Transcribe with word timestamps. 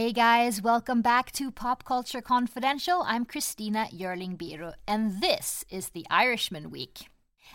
Hey 0.00 0.12
guys, 0.12 0.62
welcome 0.62 1.02
back 1.02 1.32
to 1.32 1.50
Pop 1.50 1.82
Culture 1.82 2.20
Confidential. 2.20 3.02
I'm 3.04 3.24
Christina 3.24 3.88
Yerling 3.92 4.36
Biro, 4.36 4.74
and 4.86 5.20
this 5.20 5.64
is 5.70 5.88
the 5.88 6.06
Irishman 6.08 6.70
Week. 6.70 7.08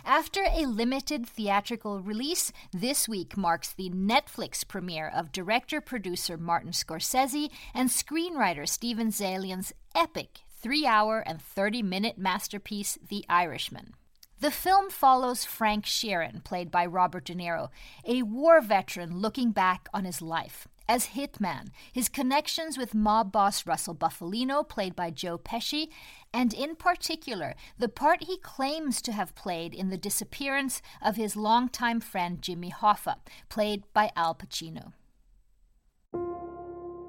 After 0.03 0.43
a 0.51 0.65
limited 0.65 1.25
theatrical 1.25 2.01
release, 2.01 2.51
this 2.73 3.07
week 3.07 3.37
marks 3.37 3.71
the 3.71 3.89
Netflix 3.91 4.67
premiere 4.67 5.07
of 5.07 5.31
director 5.31 5.79
producer 5.79 6.35
Martin 6.35 6.71
Scorsese 6.71 7.49
and 7.73 7.89
screenwriter 7.89 8.67
Steven 8.67 9.07
Zaillian's 9.07 9.71
epic 9.95 10.39
three 10.61 10.85
hour 10.85 11.21
and 11.25 11.41
30 11.41 11.81
minute 11.81 12.17
masterpiece, 12.17 12.99
The 13.07 13.23
Irishman. 13.29 13.93
The 14.41 14.51
film 14.51 14.89
follows 14.89 15.45
Frank 15.45 15.85
Sheeran, 15.85 16.43
played 16.43 16.69
by 16.69 16.85
Robert 16.87 17.23
De 17.23 17.35
Niro, 17.35 17.69
a 18.05 18.23
war 18.23 18.59
veteran 18.59 19.19
looking 19.19 19.51
back 19.51 19.87
on 19.93 20.03
his 20.03 20.21
life. 20.21 20.67
As 20.87 21.07
Hitman, 21.07 21.69
his 21.93 22.09
connections 22.09 22.77
with 22.77 22.93
mob 22.93 23.31
boss 23.31 23.65
Russell 23.65 23.95
Bufalino, 23.95 24.67
played 24.67 24.95
by 24.95 25.11
Joe 25.11 25.37
Pesci, 25.37 25.87
and 26.33 26.53
in 26.53 26.75
particular, 26.75 27.55
the 27.79 27.87
part 27.87 28.23
he 28.23 28.37
claims 28.37 29.01
to 29.03 29.13
have 29.13 29.33
played 29.33 29.73
in 29.73 29.89
the 29.89 29.97
disappearance 29.97 30.81
of 31.01 31.15
his 31.15 31.37
longtime 31.37 32.01
friend 32.01 32.41
Jimmy 32.41 32.69
Hoffa, 32.69 33.15
played 33.47 33.83
by 33.93 34.11
Al 34.17 34.35
Pacino. 34.35 34.91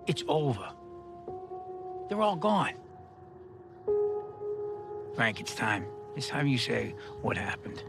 It's 0.07 0.23
over. 0.29 0.69
They're 2.09 2.23
all 2.23 2.37
gone. 2.37 2.75
Frank, 5.17 5.41
it's 5.41 5.55
time. 5.55 5.87
It's 6.17 6.29
time 6.29 6.47
you 6.47 6.59
say 6.59 6.95
what 7.23 7.37
happened. 7.37 7.83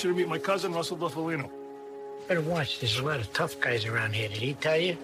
Want 0.00 0.08
you 0.08 0.12
to 0.12 0.18
meet 0.18 0.28
my 0.30 0.38
cousin, 0.38 0.72
Russell 0.72 0.96
Bufalino. 0.96 1.50
Better 2.26 2.40
watch. 2.40 2.80
There's 2.80 2.98
a 2.98 3.04
lot 3.04 3.20
of 3.20 3.30
tough 3.34 3.60
guys 3.60 3.84
around 3.84 4.14
here. 4.14 4.30
Did 4.30 4.38
he 4.38 4.54
tell 4.54 4.78
you? 4.78 4.96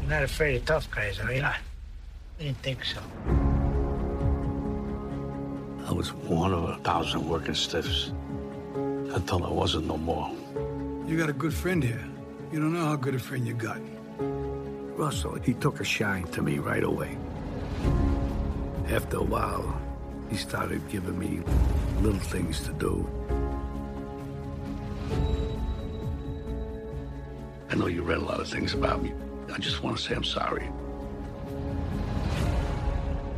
You're 0.00 0.08
not 0.08 0.22
afraid 0.22 0.54
of 0.54 0.64
tough 0.66 0.88
guys, 0.88 1.18
are 1.18 1.32
you? 1.32 1.42
I 1.42 1.56
didn't 2.38 2.58
think 2.58 2.84
so. 2.84 3.00
I 5.88 5.92
was 5.92 6.12
one 6.12 6.54
of 6.54 6.62
a 6.62 6.76
thousand 6.84 7.28
working 7.28 7.54
stiffs 7.54 8.12
until 8.76 9.44
I 9.44 9.50
wasn't 9.50 9.88
no 9.88 9.96
more. 9.96 10.30
You 11.08 11.18
got 11.18 11.28
a 11.28 11.32
good 11.32 11.52
friend 11.52 11.82
here. 11.82 12.04
You 12.52 12.60
don't 12.60 12.72
know 12.72 12.84
how 12.84 12.94
good 12.94 13.16
a 13.16 13.18
friend 13.18 13.44
you 13.44 13.54
got. 13.54 13.80
Russell, 14.96 15.34
he 15.40 15.54
took 15.54 15.80
a 15.80 15.84
shine 15.84 16.22
to 16.28 16.40
me 16.40 16.58
right 16.58 16.84
away. 16.84 17.18
After 18.90 19.16
a 19.16 19.24
while, 19.24 19.77
he 20.30 20.36
started 20.36 20.86
giving 20.88 21.18
me 21.18 21.40
little 22.00 22.20
things 22.20 22.60
to 22.60 22.72
do. 22.72 23.08
I 27.70 27.74
know 27.74 27.86
you 27.86 28.02
read 28.02 28.18
a 28.18 28.24
lot 28.24 28.40
of 28.40 28.48
things 28.48 28.74
about 28.74 29.02
me. 29.02 29.12
I 29.52 29.58
just 29.58 29.82
want 29.82 29.96
to 29.96 30.02
say 30.02 30.14
I'm 30.14 30.24
sorry. 30.24 30.70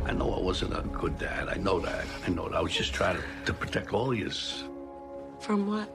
I 0.05 0.13
know 0.13 0.33
I 0.33 0.39
wasn't 0.39 0.75
a 0.75 0.81
good 0.81 1.17
dad. 1.17 1.47
I 1.47 1.55
know 1.55 1.79
that. 1.79 2.05
I 2.25 2.29
know 2.29 2.49
that. 2.49 2.57
I 2.57 2.61
was 2.61 2.73
just 2.73 2.93
trying 2.93 3.17
to, 3.17 3.23
to 3.45 3.53
protect 3.53 3.93
all 3.93 4.11
of 4.11 4.17
you. 4.17 4.29
From 5.39 5.67
what? 5.67 5.89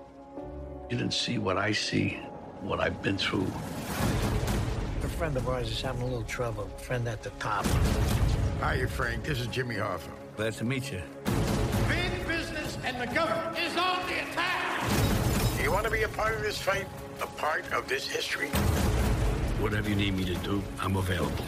You 0.90 0.96
didn't 0.96 1.14
see 1.14 1.38
what 1.38 1.58
I 1.58 1.72
see, 1.72 2.18
what 2.60 2.80
I've 2.80 3.02
been 3.02 3.18
through. 3.18 3.46
A 5.02 5.08
friend 5.08 5.36
of 5.36 5.48
ours 5.48 5.70
is 5.70 5.80
having 5.80 6.02
a 6.02 6.06
little 6.06 6.22
trouble. 6.22 6.68
A 6.76 6.80
friend 6.80 7.06
at 7.08 7.22
the 7.22 7.30
top. 7.38 7.66
Hiya, 8.62 8.88
Frank. 8.88 9.24
This 9.24 9.40
is 9.40 9.48
Jimmy 9.48 9.74
Hoffa. 9.76 10.10
Glad 10.36 10.52
to 10.52 10.64
meet 10.64 10.92
you. 10.92 11.00
Big 11.88 12.28
business 12.28 12.76
and 12.84 13.00
the 13.00 13.06
government 13.14 13.58
is 13.58 13.74
on 13.74 14.06
the 14.06 14.20
attack. 14.20 15.62
You 15.62 15.72
want 15.72 15.86
to 15.86 15.90
be 15.90 16.02
a 16.02 16.08
part 16.08 16.34
of 16.34 16.42
this 16.42 16.58
fight? 16.58 16.86
A 17.22 17.26
part 17.26 17.72
of 17.72 17.88
this 17.88 18.06
history? 18.06 18.48
Whatever 19.60 19.88
you 19.88 19.96
need 19.96 20.14
me 20.14 20.26
to 20.26 20.34
do, 20.34 20.62
I'm 20.78 20.96
available. 20.96 21.42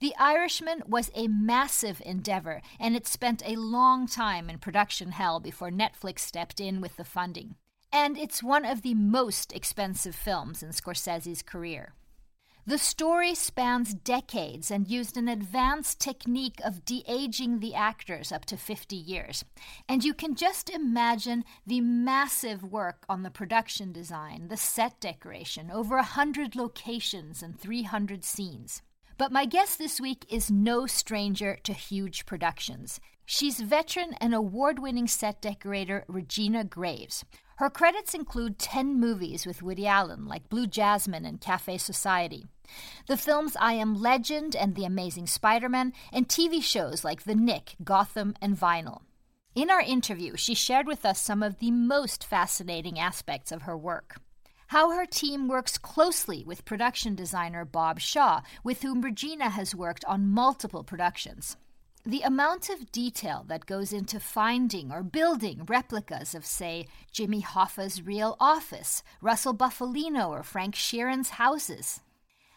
The 0.00 0.14
Irishman 0.18 0.82
was 0.88 1.12
a 1.14 1.28
massive 1.28 2.02
endeavor, 2.04 2.60
and 2.80 2.96
it 2.96 3.06
spent 3.06 3.40
a 3.46 3.54
long 3.54 4.08
time 4.08 4.50
in 4.50 4.58
production 4.58 5.12
hell 5.12 5.38
before 5.38 5.70
Netflix 5.70 6.18
stepped 6.18 6.58
in 6.58 6.80
with 6.80 6.96
the 6.96 7.04
funding. 7.04 7.54
And 7.94 8.18
it's 8.18 8.42
one 8.42 8.64
of 8.64 8.82
the 8.82 8.94
most 8.94 9.52
expensive 9.52 10.16
films 10.16 10.64
in 10.64 10.70
Scorsese's 10.70 11.42
career. 11.42 11.94
The 12.66 12.76
story 12.76 13.36
spans 13.36 13.94
decades 13.94 14.68
and 14.68 14.88
used 14.88 15.16
an 15.16 15.28
advanced 15.28 16.00
technique 16.00 16.58
of 16.64 16.84
de 16.84 17.04
aging 17.06 17.60
the 17.60 17.76
actors 17.76 18.32
up 18.32 18.46
to 18.46 18.56
50 18.56 18.96
years. 18.96 19.44
And 19.88 20.02
you 20.02 20.12
can 20.12 20.34
just 20.34 20.70
imagine 20.70 21.44
the 21.64 21.82
massive 21.82 22.64
work 22.64 23.04
on 23.08 23.22
the 23.22 23.30
production 23.30 23.92
design, 23.92 24.48
the 24.48 24.56
set 24.56 24.98
decoration, 24.98 25.70
over 25.70 25.94
100 25.94 26.56
locations 26.56 27.44
and 27.44 27.56
300 27.56 28.24
scenes. 28.24 28.82
But 29.16 29.30
my 29.30 29.44
guest 29.44 29.78
this 29.78 30.00
week 30.00 30.26
is 30.28 30.50
no 30.50 30.86
stranger 30.86 31.58
to 31.62 31.72
huge 31.72 32.26
productions. 32.26 32.98
She's 33.26 33.60
veteran 33.60 34.14
and 34.20 34.34
award 34.34 34.78
winning 34.78 35.08
set 35.08 35.40
decorator 35.40 36.04
Regina 36.08 36.62
Graves. 36.62 37.24
Her 37.56 37.70
credits 37.70 38.12
include 38.12 38.58
10 38.58 39.00
movies 39.00 39.46
with 39.46 39.62
Woody 39.62 39.86
Allen, 39.86 40.26
like 40.26 40.48
Blue 40.48 40.66
Jasmine 40.66 41.24
and 41.24 41.40
Cafe 41.40 41.78
Society. 41.78 42.46
The 43.06 43.16
films 43.16 43.56
I 43.58 43.74
Am 43.74 43.94
Legend 43.94 44.54
and 44.54 44.74
The 44.74 44.84
Amazing 44.84 45.28
Spider 45.28 45.68
Man, 45.68 45.92
and 46.12 46.28
TV 46.28 46.62
shows 46.62 47.04
like 47.04 47.22
The 47.22 47.34
Knick, 47.34 47.76
Gotham, 47.82 48.34
and 48.42 48.58
Vinyl. 48.58 49.02
In 49.54 49.70
our 49.70 49.80
interview, 49.80 50.36
she 50.36 50.54
shared 50.54 50.86
with 50.86 51.06
us 51.06 51.20
some 51.20 51.42
of 51.42 51.60
the 51.60 51.70
most 51.70 52.26
fascinating 52.26 52.98
aspects 52.98 53.52
of 53.52 53.62
her 53.62 53.76
work. 53.76 54.16
How 54.68 54.90
her 54.90 55.06
team 55.06 55.46
works 55.46 55.78
closely 55.78 56.42
with 56.44 56.64
production 56.64 57.14
designer 57.14 57.64
Bob 57.64 58.00
Shaw, 58.00 58.40
with 58.64 58.82
whom 58.82 59.00
Regina 59.00 59.50
has 59.50 59.74
worked 59.74 60.04
on 60.06 60.26
multiple 60.26 60.82
productions. 60.82 61.56
The 62.06 62.20
amount 62.20 62.68
of 62.68 62.92
detail 62.92 63.46
that 63.48 63.64
goes 63.64 63.90
into 63.90 64.20
finding 64.20 64.92
or 64.92 65.02
building 65.02 65.64
replicas 65.66 66.34
of, 66.34 66.44
say, 66.44 66.86
Jimmy 67.10 67.40
Hoffa's 67.40 68.02
real 68.02 68.36
office, 68.38 69.02
Russell 69.22 69.54
Bufalino, 69.54 70.28
or 70.28 70.42
Frank 70.42 70.74
Sheeran's 70.74 71.30
houses. 71.30 72.02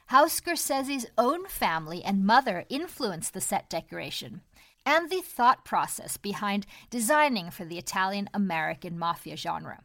How 0.07 0.25
Scorsese's 0.25 1.05
own 1.17 1.47
family 1.47 2.03
and 2.03 2.25
mother 2.25 2.65
influenced 2.67 3.33
the 3.33 3.39
set 3.39 3.69
decoration, 3.69 4.41
and 4.85 5.09
the 5.09 5.21
thought 5.21 5.63
process 5.63 6.17
behind 6.17 6.65
designing 6.89 7.49
for 7.49 7.63
the 7.63 7.77
Italian 7.77 8.29
American 8.33 8.99
mafia 8.99 9.37
genre. 9.37 9.81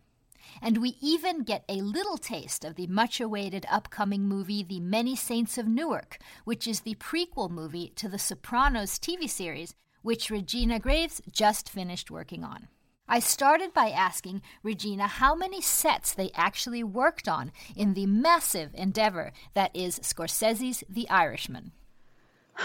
And 0.60 0.78
we 0.78 0.96
even 1.00 1.42
get 1.44 1.64
a 1.68 1.80
little 1.80 2.18
taste 2.18 2.64
of 2.64 2.74
the 2.74 2.86
much 2.86 3.20
awaited 3.20 3.66
upcoming 3.70 4.22
movie 4.28 4.62
The 4.62 4.80
Many 4.80 5.16
Saints 5.16 5.56
of 5.58 5.66
Newark, 5.66 6.18
which 6.44 6.66
is 6.66 6.80
the 6.80 6.96
prequel 6.96 7.50
movie 7.50 7.92
to 7.96 8.08
The 8.08 8.18
Sopranos 8.18 8.98
TV 8.98 9.28
series, 9.28 9.74
which 10.02 10.30
Regina 10.30 10.78
Graves 10.78 11.22
just 11.30 11.70
finished 11.70 12.10
working 12.10 12.44
on. 12.44 12.68
I 13.08 13.18
started 13.18 13.74
by 13.74 13.90
asking 13.90 14.42
Regina 14.62 15.06
how 15.06 15.34
many 15.34 15.60
sets 15.60 16.14
they 16.14 16.30
actually 16.34 16.82
worked 16.82 17.28
on 17.28 17.52
in 17.76 17.94
the 17.94 18.06
massive 18.06 18.70
endeavor 18.74 19.32
that 19.54 19.74
is 19.74 19.98
Scorsese's 19.98 20.84
The 20.88 21.08
Irishman. 21.10 21.72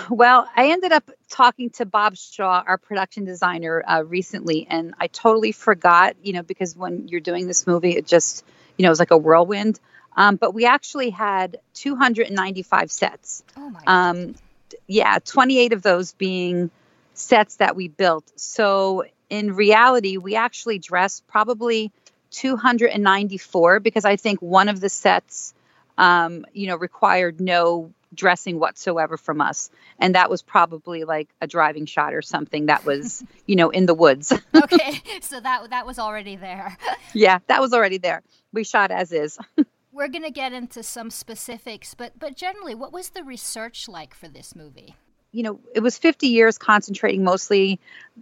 Well, 0.09 0.47
I 0.55 0.71
ended 0.71 0.91
up 0.91 1.09
talking 1.29 1.69
to 1.71 1.85
Bob 1.85 2.17
Shaw, 2.17 2.63
our 2.65 2.77
production 2.77 3.25
designer, 3.25 3.83
uh, 3.87 4.03
recently, 4.03 4.67
and 4.69 4.93
I 4.99 5.07
totally 5.07 5.51
forgot, 5.51 6.15
you 6.21 6.33
know, 6.33 6.43
because 6.43 6.75
when 6.75 7.07
you're 7.07 7.21
doing 7.21 7.47
this 7.47 7.65
movie, 7.65 7.91
it 7.91 8.05
just, 8.05 8.45
you 8.77 8.83
know, 8.83 8.89
it 8.89 8.91
was 8.91 8.99
like 8.99 9.11
a 9.11 9.17
whirlwind. 9.17 9.79
Um, 10.15 10.35
but 10.35 10.53
we 10.53 10.65
actually 10.65 11.09
had 11.11 11.59
295 11.75 12.91
sets. 12.91 13.43
Oh 13.55 13.69
my 13.69 13.81
Um, 13.85 14.35
yeah, 14.87 15.19
28 15.23 15.73
of 15.73 15.81
those 15.81 16.13
being 16.13 16.71
sets 17.13 17.57
that 17.57 17.75
we 17.75 17.87
built. 17.87 18.31
So 18.35 19.05
in 19.29 19.53
reality, 19.53 20.17
we 20.17 20.35
actually 20.35 20.79
dressed 20.79 21.27
probably 21.27 21.91
294 22.31 23.79
because 23.79 24.05
I 24.05 24.15
think 24.15 24.41
one 24.41 24.69
of 24.69 24.79
the 24.79 24.89
sets, 24.89 25.53
um, 25.97 26.45
you 26.53 26.67
know, 26.67 26.75
required 26.75 27.39
no 27.39 27.91
dressing 28.17 28.59
whatsoever 28.59 29.15
from 29.15 29.39
us. 29.39 29.69
And 29.99 30.15
that 30.15 30.29
was 30.29 30.41
probably 30.41 31.05
like 31.05 31.29
a 31.39 31.47
driving 31.47 31.85
shot 31.85 32.13
or 32.13 32.21
something 32.21 32.65
that 32.65 32.85
was, 32.85 33.23
you 33.45 33.55
know, 33.55 33.69
in 33.69 33.85
the 33.85 33.93
woods. 33.93 34.33
okay, 34.53 35.01
so 35.21 35.39
that 35.39 35.69
that 35.69 35.85
was 35.85 35.97
already 35.99 36.35
there. 36.35 36.77
yeah, 37.13 37.39
that 37.47 37.61
was 37.61 37.73
already 37.73 37.97
there. 37.97 38.23
We 38.51 38.65
shot 38.65 38.91
as 38.91 39.11
is. 39.13 39.39
We're 39.93 40.09
going 40.09 40.23
to 40.23 40.31
get 40.31 40.53
into 40.53 40.83
some 40.83 41.09
specifics, 41.09 41.93
but 41.93 42.19
but 42.19 42.35
generally, 42.35 42.75
what 42.75 42.91
was 42.91 43.09
the 43.09 43.23
research 43.23 43.87
like 43.87 44.13
for 44.13 44.27
this 44.27 44.55
movie? 44.55 44.95
you 45.31 45.43
know, 45.43 45.59
it 45.75 45.81
was 45.81 45.97
50 45.97 46.27
years 46.27 46.57
concentrating 46.57 47.23
mostly 47.23 47.79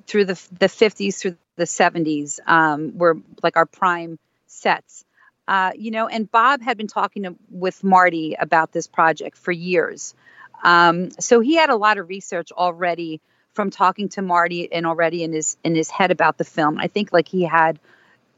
through 0.07 0.25
the 0.25 0.42
the 0.59 0.68
50s 0.68 1.19
through 1.19 1.38
the 1.56 1.63
70s 1.63 2.39
um, 2.45 2.97
were 2.97 3.18
like 3.42 3.56
our 3.56 3.65
prime 3.65 4.19
sets. 4.47 5.05
Uh, 5.47 5.71
you 5.75 5.92
know, 5.92 6.07
and 6.07 6.30
Bob 6.30 6.62
had 6.62 6.77
been 6.77 6.88
talking 6.88 7.24
to, 7.24 7.36
with 7.50 7.83
Marty 7.83 8.36
about 8.39 8.71
this 8.71 8.88
project 8.88 9.38
for 9.38 9.51
years. 9.51 10.15
Um, 10.63 11.12
so 11.19 11.39
he 11.39 11.56
had 11.56 11.69
a 11.69 11.75
lot 11.75 11.97
of 11.97 12.09
research 12.09 12.51
already 12.51 13.21
from 13.53 13.69
talking 13.69 14.09
to 14.09 14.21
Marty 14.21 14.71
and 14.71 14.86
already 14.86 15.24
in 15.24 15.31
his 15.31 15.57
in 15.63 15.75
his 15.75 15.89
head 15.89 16.12
about 16.12 16.38
the 16.38 16.44
film. 16.44 16.77
I 16.77 16.88
think 16.88 17.13
like 17.13 17.27
he 17.27 17.44
had, 17.44 17.80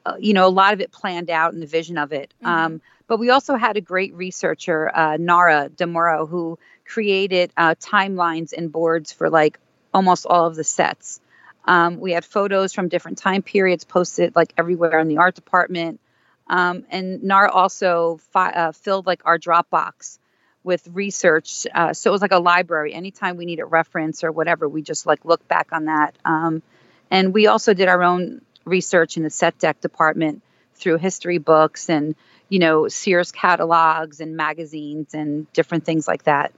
uh, 0.06 0.16
you 0.20 0.34
know, 0.34 0.46
a 0.46 0.50
lot 0.50 0.74
of 0.74 0.82
it 0.82 0.92
planned 0.92 1.30
out 1.30 1.54
and 1.54 1.62
the 1.62 1.68
vision 1.68 1.98
of 1.98 2.12
it. 2.12 2.34
Mm-hmm. 2.42 2.48
Um, 2.48 2.82
but 3.08 3.18
we 3.18 3.30
also 3.30 3.56
had 3.56 3.78
a 3.78 3.82
great 3.82 4.14
researcher, 4.14 4.92
uh, 4.94 5.18
Nara 5.18 5.70
Demuro, 5.74 6.28
who 6.28 6.60
created 6.86 7.52
uh, 7.56 7.76
timelines 7.76 8.54
and 8.56 8.72
boards 8.72 9.12
for 9.12 9.30
like 9.30 9.60
almost 9.94 10.26
all 10.26 10.46
of 10.46 10.56
the 10.56 10.64
sets. 10.64 11.22
Um, 11.66 12.00
we 12.00 12.12
had 12.12 12.24
photos 12.24 12.74
from 12.74 12.88
different 12.88 13.18
time 13.18 13.42
periods 13.42 13.84
posted 13.84 14.36
like 14.36 14.54
everywhere 14.58 15.00
in 15.00 15.08
the 15.08 15.18
art 15.18 15.36
department. 15.36 16.00
Um, 16.50 16.86
and 16.90 17.24
Nara 17.24 17.52
also 17.52 18.20
fi- 18.32 18.52
uh, 18.52 18.72
filled 18.72 19.06
like 19.06 19.22
our 19.26 19.38
Dropbox 19.38 20.20
with 20.64 20.88
research. 20.94 21.66
Uh, 21.74 21.94
so 21.94 22.10
it 22.10 22.14
was 22.14 22.22
like 22.22 22.32
a 22.32 22.40
library. 22.40 22.94
Anytime 22.94 23.38
we 23.38 23.46
need 23.46 23.60
a 23.60 23.66
reference 23.66 24.24
or 24.24 24.32
whatever, 24.32 24.68
we 24.68 24.82
just 24.82 25.06
like 25.06 25.24
look 25.26 25.48
back 25.48 25.70
on 25.72 25.86
that. 25.86 26.16
Um, 26.26 26.62
and 27.10 27.34
we 27.34 27.48
also 27.48 27.74
did 27.74 27.88
our 27.88 28.04
own 28.04 28.42
research 28.66 29.18
in 29.18 29.24
the 29.24 29.30
set 29.30 29.58
deck 29.60 29.80
department 29.82 30.42
through 30.76 30.98
history 30.98 31.38
books 31.38 31.90
and 31.90 32.16
you 32.50 32.60
know 32.60 32.88
Sears 32.88 33.32
catalogs 33.32 34.20
and 34.20 34.36
magazines 34.36 35.14
and 35.14 35.52
different 35.54 35.86
things 35.86 36.08
like 36.08 36.24
that. 36.24 36.52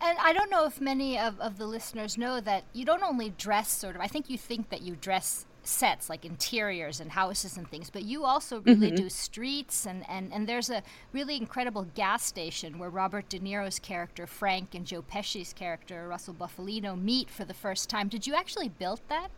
And 0.00 0.16
I 0.20 0.32
don't 0.32 0.50
know 0.50 0.64
if 0.64 0.80
many 0.80 1.18
of, 1.18 1.40
of 1.40 1.58
the 1.58 1.66
listeners 1.66 2.16
know 2.16 2.40
that 2.40 2.64
you 2.72 2.84
don't 2.84 3.02
only 3.02 3.30
dress 3.30 3.70
sort 3.70 3.96
of, 3.96 4.00
I 4.00 4.06
think 4.06 4.30
you 4.30 4.38
think 4.38 4.70
that 4.70 4.80
you 4.80 4.94
dress 4.94 5.44
sets 5.68 6.08
like 6.08 6.24
interiors 6.24 7.00
and 7.00 7.12
houses 7.12 7.56
and 7.56 7.70
things, 7.70 7.90
but 7.90 8.02
you 8.02 8.24
also 8.24 8.60
really 8.60 8.88
mm-hmm. 8.88 8.96
do 8.96 9.08
streets 9.08 9.86
and, 9.86 10.04
and, 10.08 10.32
and 10.32 10.48
there's 10.48 10.70
a 10.70 10.82
really 11.12 11.36
incredible 11.36 11.86
gas 11.94 12.24
station 12.24 12.78
where 12.78 12.90
Robert 12.90 13.28
De 13.28 13.38
Niro's 13.38 13.78
character 13.78 14.26
Frank 14.26 14.74
and 14.74 14.86
Joe 14.86 15.02
Pesci's 15.02 15.52
character 15.52 16.08
Russell 16.08 16.34
Bufalino 16.34 17.00
meet 17.00 17.28
for 17.30 17.44
the 17.44 17.54
first 17.54 17.88
time. 17.88 18.08
Did 18.08 18.26
you 18.26 18.34
actually 18.34 18.68
build 18.68 19.00
that? 19.08 19.28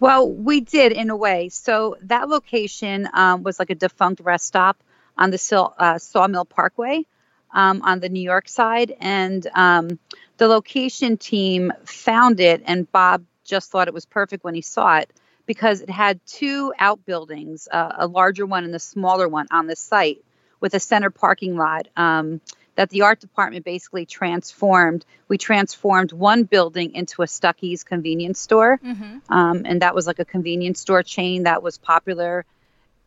Well, 0.00 0.28
we 0.28 0.60
did 0.60 0.92
in 0.92 1.10
a 1.10 1.16
way. 1.16 1.48
So 1.48 1.96
that 2.02 2.28
location 2.28 3.08
um, 3.12 3.42
was 3.42 3.58
like 3.58 3.70
a 3.70 3.74
defunct 3.74 4.20
rest 4.20 4.46
stop 4.46 4.82
on 5.16 5.30
the 5.30 5.72
uh, 5.78 5.98
Sawmill 5.98 6.46
Parkway 6.46 7.04
um, 7.52 7.82
on 7.82 8.00
the 8.00 8.08
New 8.08 8.22
York 8.22 8.48
side, 8.48 8.96
and 8.98 9.46
um, 9.54 9.98
the 10.38 10.48
location 10.48 11.18
team 11.18 11.72
found 11.84 12.40
it, 12.40 12.62
and 12.64 12.90
Bob 12.90 13.24
just 13.44 13.70
thought 13.70 13.88
it 13.88 13.94
was 13.94 14.06
perfect 14.06 14.42
when 14.42 14.54
he 14.54 14.62
saw 14.62 14.98
it 14.98 15.10
because 15.52 15.82
it 15.82 15.90
had 15.90 16.18
two 16.24 16.72
outbuildings, 16.78 17.68
uh, 17.70 17.92
a 17.98 18.06
larger 18.06 18.46
one 18.46 18.64
and 18.64 18.74
a 18.74 18.78
smaller 18.78 19.28
one 19.28 19.46
on 19.50 19.66
the 19.66 19.76
site, 19.76 20.24
with 20.60 20.72
a 20.72 20.80
center 20.80 21.10
parking 21.10 21.58
lot. 21.58 21.88
Um, 21.94 22.40
that 22.74 22.88
the 22.88 23.02
art 23.02 23.20
department 23.20 23.66
basically 23.66 24.06
transformed. 24.06 25.04
We 25.28 25.36
transformed 25.36 26.10
one 26.10 26.44
building 26.44 26.94
into 26.94 27.20
a 27.20 27.26
Stuckey's 27.26 27.84
convenience 27.84 28.40
store, 28.40 28.80
mm-hmm. 28.82 29.30
um, 29.30 29.66
and 29.66 29.82
that 29.82 29.94
was 29.94 30.06
like 30.06 30.20
a 30.20 30.24
convenience 30.24 30.80
store 30.80 31.02
chain 31.02 31.42
that 31.42 31.62
was 31.62 31.76
popular 31.76 32.46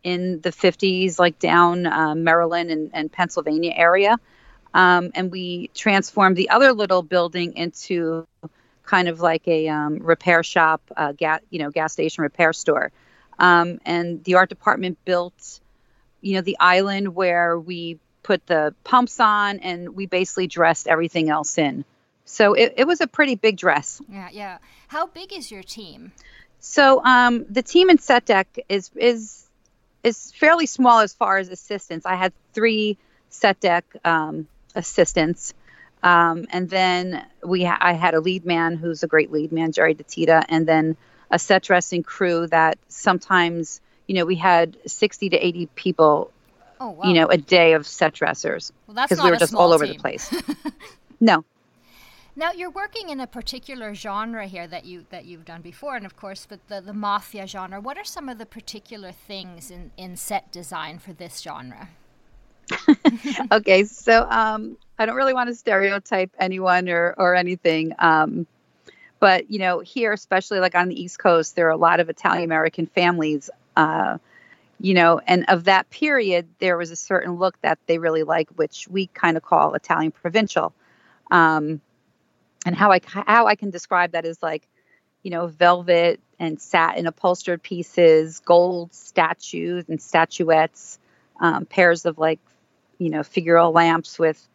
in 0.04 0.40
the 0.40 0.50
50s, 0.50 1.18
like 1.18 1.40
down 1.40 1.84
uh, 1.84 2.14
Maryland 2.14 2.70
and, 2.70 2.90
and, 2.94 3.10
Pennsylvania 3.10 3.72
area. 3.74 4.16
Um, 4.72 5.10
and 5.16 5.32
we 5.32 5.68
transformed 5.74 6.36
the 6.36 6.50
other 6.50 6.72
little 6.72 7.02
building 7.02 7.56
into 7.56 8.24
kind 8.86 9.08
of 9.08 9.20
like 9.20 9.46
a 9.46 9.68
um, 9.68 9.98
repair 9.98 10.42
shop, 10.42 10.80
uh, 10.96 11.12
gas, 11.12 11.40
you 11.50 11.58
know, 11.58 11.70
gas 11.70 11.92
station 11.92 12.22
repair 12.22 12.52
store. 12.52 12.92
Um, 13.38 13.80
and 13.84 14.24
the 14.24 14.36
art 14.36 14.48
department 14.48 14.98
built, 15.04 15.60
you 16.22 16.34
know, 16.34 16.40
the 16.40 16.56
island 16.58 17.14
where 17.14 17.58
we 17.58 17.98
put 18.22 18.46
the 18.46 18.74
pumps 18.82 19.20
on, 19.20 19.58
and 19.60 19.94
we 19.94 20.06
basically 20.06 20.46
dressed 20.46 20.88
everything 20.88 21.28
else 21.28 21.58
in. 21.58 21.84
So 22.24 22.54
it, 22.54 22.74
it 22.78 22.86
was 22.86 23.00
a 23.00 23.06
pretty 23.06 23.36
big 23.36 23.56
dress. 23.56 24.00
Yeah, 24.08 24.28
yeah. 24.32 24.58
How 24.88 25.06
big 25.06 25.32
is 25.32 25.50
your 25.50 25.62
team? 25.62 26.12
So 26.58 27.04
um, 27.04 27.46
the 27.48 27.62
team 27.62 27.90
in 27.90 27.98
set 27.98 28.24
deck 28.24 28.58
is 28.68 28.90
is 28.96 29.46
is 30.02 30.32
fairly 30.32 30.66
small 30.66 31.00
as 31.00 31.12
far 31.14 31.38
as 31.38 31.48
assistants. 31.48 32.06
I 32.06 32.16
had 32.16 32.32
three 32.52 32.98
set 33.28 33.60
deck 33.60 33.84
um, 34.04 34.48
assistants. 34.74 35.54
Um, 36.02 36.46
and 36.50 36.70
then 36.70 37.24
we, 37.44 37.64
ha- 37.64 37.78
I 37.80 37.94
had 37.94 38.14
a 38.14 38.20
lead 38.20 38.44
man 38.44 38.76
who's 38.76 39.02
a 39.02 39.06
great 39.06 39.32
lead 39.32 39.52
man, 39.52 39.72
Jerry 39.72 39.94
DeTita, 39.94 40.44
and 40.48 40.66
then 40.66 40.96
a 41.30 41.38
set 41.38 41.62
dressing 41.62 42.02
crew 42.02 42.46
that 42.48 42.78
sometimes, 42.88 43.80
you 44.06 44.14
know, 44.14 44.24
we 44.24 44.36
had 44.36 44.76
60 44.86 45.30
to 45.30 45.36
80 45.36 45.66
people, 45.74 46.30
oh, 46.80 46.90
wow. 46.90 47.04
you 47.04 47.14
know, 47.14 47.26
a 47.26 47.36
day 47.36 47.72
of 47.72 47.86
set 47.86 48.14
dressers 48.14 48.72
because 48.86 49.18
well, 49.18 49.24
we 49.24 49.30
were 49.30 49.36
just 49.36 49.54
all 49.54 49.72
over 49.72 49.86
the 49.86 49.94
place. 49.94 50.32
no. 51.20 51.44
Now 52.38 52.52
you're 52.52 52.70
working 52.70 53.08
in 53.08 53.18
a 53.20 53.26
particular 53.26 53.94
genre 53.94 54.46
here 54.46 54.66
that 54.66 54.84
you 54.84 55.06
that 55.08 55.24
you've 55.24 55.46
done 55.46 55.62
before, 55.62 55.96
and 55.96 56.04
of 56.04 56.16
course, 56.16 56.46
but 56.46 56.60
the, 56.68 56.82
the 56.82 56.92
mafia 56.92 57.46
genre. 57.46 57.80
What 57.80 57.96
are 57.96 58.04
some 58.04 58.28
of 58.28 58.36
the 58.36 58.44
particular 58.44 59.10
things 59.10 59.70
in, 59.70 59.90
in 59.96 60.16
set 60.16 60.52
design 60.52 60.98
for 60.98 61.14
this 61.14 61.40
genre? 61.40 61.88
okay, 63.52 63.84
so 63.84 64.28
um, 64.28 64.76
I 64.98 65.06
don't 65.06 65.16
really 65.16 65.34
want 65.34 65.48
to 65.48 65.54
stereotype 65.54 66.30
anyone 66.38 66.88
or 66.88 67.14
or 67.16 67.34
anything. 67.34 67.92
Um, 67.98 68.46
but 69.20 69.50
you 69.50 69.58
know, 69.58 69.80
here, 69.80 70.12
especially 70.12 70.60
like 70.60 70.74
on 70.74 70.88
the 70.88 71.00
East 71.00 71.18
Coast, 71.18 71.56
there 71.56 71.66
are 71.66 71.72
a 71.72 71.76
lot 71.76 72.00
of 72.00 72.08
Italian 72.08 72.44
American 72.44 72.86
families. 72.86 73.50
Uh, 73.76 74.18
you 74.78 74.92
know, 74.94 75.20
and 75.26 75.46
of 75.48 75.64
that 75.64 75.88
period, 75.88 76.46
there 76.58 76.76
was 76.76 76.90
a 76.90 76.96
certain 76.96 77.36
look 77.36 77.58
that 77.62 77.78
they 77.86 77.98
really 77.98 78.24
like, 78.24 78.50
which 78.56 78.86
we 78.88 79.06
kind 79.06 79.36
of 79.36 79.42
call 79.42 79.74
Italian 79.74 80.12
provincial. 80.12 80.74
Um, 81.30 81.80
and 82.66 82.76
how 82.76 82.92
I 82.92 83.00
how 83.04 83.46
I 83.46 83.54
can 83.54 83.70
describe 83.70 84.12
that 84.12 84.24
is 84.24 84.42
like, 84.42 84.66
you 85.22 85.30
know, 85.30 85.46
velvet 85.46 86.20
and 86.38 86.60
satin 86.60 87.06
upholstered 87.06 87.62
pieces, 87.62 88.40
gold 88.40 88.92
statues 88.92 89.84
and 89.88 90.00
statuettes, 90.00 90.98
um, 91.40 91.64
pairs 91.64 92.04
of 92.04 92.18
like 92.18 92.38
you 92.98 93.10
know, 93.10 93.20
figural 93.20 93.74
lamps 93.74 94.18
with 94.18 94.46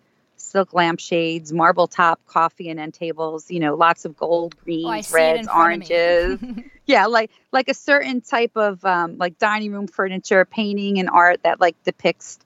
silk 0.51 0.73
lampshades, 0.73 1.53
marble 1.53 1.87
top 1.87 2.19
coffee 2.27 2.69
and 2.69 2.79
end 2.79 2.93
tables, 2.93 3.49
you 3.49 3.59
know, 3.59 3.75
lots 3.75 4.05
of 4.05 4.17
gold, 4.17 4.55
greens, 4.63 5.11
oh, 5.11 5.15
reds, 5.15 5.47
oranges. 5.47 6.39
yeah, 6.85 7.05
like 7.05 7.31
like 7.51 7.69
a 7.69 7.73
certain 7.73 8.21
type 8.21 8.51
of 8.55 8.83
um, 8.85 9.17
like 9.17 9.37
dining 9.39 9.71
room 9.71 9.87
furniture, 9.87 10.45
painting 10.45 10.99
and 10.99 11.09
art 11.09 11.43
that 11.43 11.61
like 11.61 11.81
depicts 11.83 12.39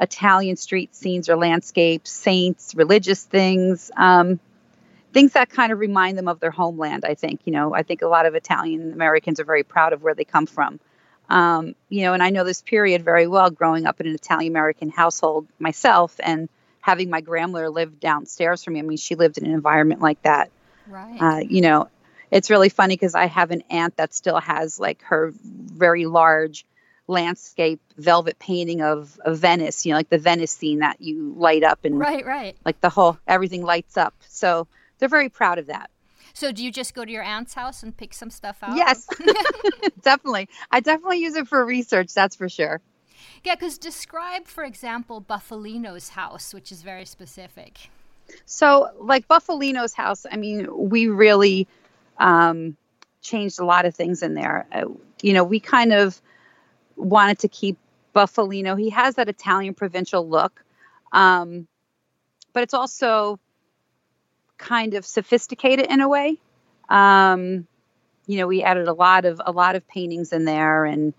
Italian 0.00 0.56
street 0.56 0.94
scenes 0.94 1.28
or 1.28 1.36
landscapes, 1.36 2.10
saints, 2.10 2.74
religious 2.74 3.24
things, 3.24 3.90
um, 3.96 4.38
things 5.12 5.32
that 5.32 5.48
kind 5.48 5.72
of 5.72 5.78
remind 5.78 6.18
them 6.18 6.28
of 6.28 6.40
their 6.40 6.50
homeland. 6.50 7.04
I 7.04 7.14
think, 7.14 7.40
you 7.44 7.52
know, 7.52 7.74
I 7.74 7.82
think 7.82 8.02
a 8.02 8.08
lot 8.08 8.26
of 8.26 8.34
Italian 8.34 8.92
Americans 8.92 9.40
are 9.40 9.44
very 9.44 9.62
proud 9.62 9.92
of 9.92 10.02
where 10.02 10.14
they 10.14 10.24
come 10.24 10.46
from. 10.46 10.78
Um, 11.28 11.74
you 11.88 12.02
know, 12.02 12.12
and 12.12 12.22
I 12.22 12.30
know 12.30 12.44
this 12.44 12.62
period 12.62 13.04
very 13.04 13.26
well 13.26 13.50
growing 13.50 13.86
up 13.86 14.00
in 14.00 14.06
an 14.06 14.14
Italian 14.14 14.52
American 14.52 14.90
household 14.90 15.48
myself 15.58 16.20
and 16.22 16.48
having 16.86 17.10
my 17.10 17.20
grandmother 17.20 17.68
live 17.68 17.98
downstairs 17.98 18.62
from 18.62 18.74
me. 18.74 18.78
I 18.78 18.82
mean, 18.82 18.96
she 18.96 19.16
lived 19.16 19.38
in 19.38 19.44
an 19.44 19.52
environment 19.52 20.00
like 20.00 20.22
that. 20.22 20.52
Right. 20.86 21.20
Uh, 21.20 21.38
you 21.38 21.60
know, 21.60 21.88
it's 22.30 22.48
really 22.48 22.68
funny 22.68 22.94
because 22.94 23.16
I 23.16 23.26
have 23.26 23.50
an 23.50 23.64
aunt 23.70 23.96
that 23.96 24.14
still 24.14 24.38
has 24.38 24.78
like 24.78 25.02
her 25.02 25.32
very 25.42 26.06
large 26.06 26.64
landscape 27.08 27.80
velvet 27.96 28.38
painting 28.38 28.82
of, 28.82 29.18
of 29.24 29.38
Venice, 29.38 29.84
you 29.84 29.90
know, 29.90 29.96
like 29.96 30.10
the 30.10 30.18
Venice 30.18 30.52
scene 30.52 30.78
that 30.78 31.00
you 31.00 31.34
light 31.36 31.64
up 31.64 31.84
and 31.84 31.98
right, 31.98 32.24
right. 32.24 32.56
like 32.64 32.80
the 32.80 32.88
whole 32.88 33.18
everything 33.26 33.64
lights 33.64 33.96
up. 33.96 34.14
So 34.28 34.68
they're 35.00 35.08
very 35.08 35.28
proud 35.28 35.58
of 35.58 35.66
that. 35.66 35.90
So 36.34 36.52
do 36.52 36.62
you 36.62 36.70
just 36.70 36.94
go 36.94 37.04
to 37.04 37.10
your 37.10 37.24
aunt's 37.24 37.54
house 37.54 37.82
and 37.82 37.96
pick 37.96 38.14
some 38.14 38.30
stuff 38.30 38.58
out? 38.62 38.76
Yes, 38.76 39.08
definitely. 40.02 40.48
I 40.70 40.78
definitely 40.78 41.18
use 41.18 41.34
it 41.34 41.48
for 41.48 41.66
research. 41.66 42.14
That's 42.14 42.36
for 42.36 42.48
sure. 42.48 42.80
Yeah, 43.46 43.54
because 43.54 43.78
describe, 43.78 44.48
for 44.48 44.64
example, 44.64 45.22
Bufalino's 45.22 46.08
house, 46.08 46.52
which 46.52 46.72
is 46.72 46.82
very 46.82 47.04
specific. 47.04 47.90
So, 48.44 48.88
like 48.98 49.28
Bufalino's 49.28 49.94
house, 49.94 50.26
I 50.28 50.36
mean, 50.36 50.66
we 50.76 51.06
really 51.06 51.68
um, 52.18 52.76
changed 53.22 53.60
a 53.60 53.64
lot 53.64 53.86
of 53.86 53.94
things 53.94 54.24
in 54.24 54.34
there. 54.34 54.66
Uh, 54.72 54.86
you 55.22 55.32
know, 55.32 55.44
we 55.44 55.60
kind 55.60 55.92
of 55.92 56.20
wanted 56.96 57.38
to 57.38 57.48
keep 57.48 57.78
Bufalino. 58.16 58.76
He 58.76 58.90
has 58.90 59.14
that 59.14 59.28
Italian 59.28 59.74
provincial 59.74 60.28
look, 60.28 60.64
um, 61.12 61.68
but 62.52 62.64
it's 62.64 62.74
also 62.74 63.38
kind 64.58 64.94
of 64.94 65.06
sophisticated 65.06 65.86
in 65.86 66.00
a 66.00 66.08
way. 66.08 66.38
Um, 66.88 67.68
you 68.26 68.38
know, 68.38 68.48
we 68.48 68.64
added 68.64 68.88
a 68.88 68.92
lot 68.92 69.24
of 69.24 69.40
a 69.46 69.52
lot 69.52 69.76
of 69.76 69.86
paintings 69.86 70.32
in 70.32 70.46
there 70.46 70.84
and 70.84 71.14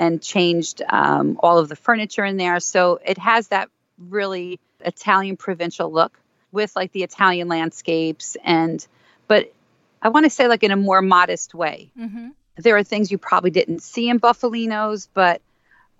and 0.00 0.22
changed 0.22 0.80
um, 0.88 1.38
all 1.42 1.58
of 1.58 1.68
the 1.68 1.76
furniture 1.76 2.24
in 2.24 2.38
there. 2.38 2.58
So 2.58 2.98
it 3.04 3.18
has 3.18 3.48
that 3.48 3.68
really 3.98 4.58
Italian 4.80 5.36
provincial 5.36 5.92
look 5.92 6.18
with 6.50 6.74
like 6.74 6.90
the 6.92 7.02
Italian 7.02 7.48
landscapes 7.48 8.34
and 8.42 8.84
but 9.28 9.52
I 10.00 10.08
want 10.08 10.24
to 10.24 10.30
say 10.30 10.48
like 10.48 10.62
in 10.62 10.70
a 10.70 10.76
more 10.76 11.02
modest 11.02 11.54
way. 11.54 11.92
Mm-hmm. 11.98 12.28
There 12.56 12.76
are 12.78 12.82
things 12.82 13.12
you 13.12 13.18
probably 13.18 13.50
didn't 13.50 13.82
see 13.82 14.08
in 14.08 14.18
Bufalinos, 14.18 15.06
but 15.12 15.42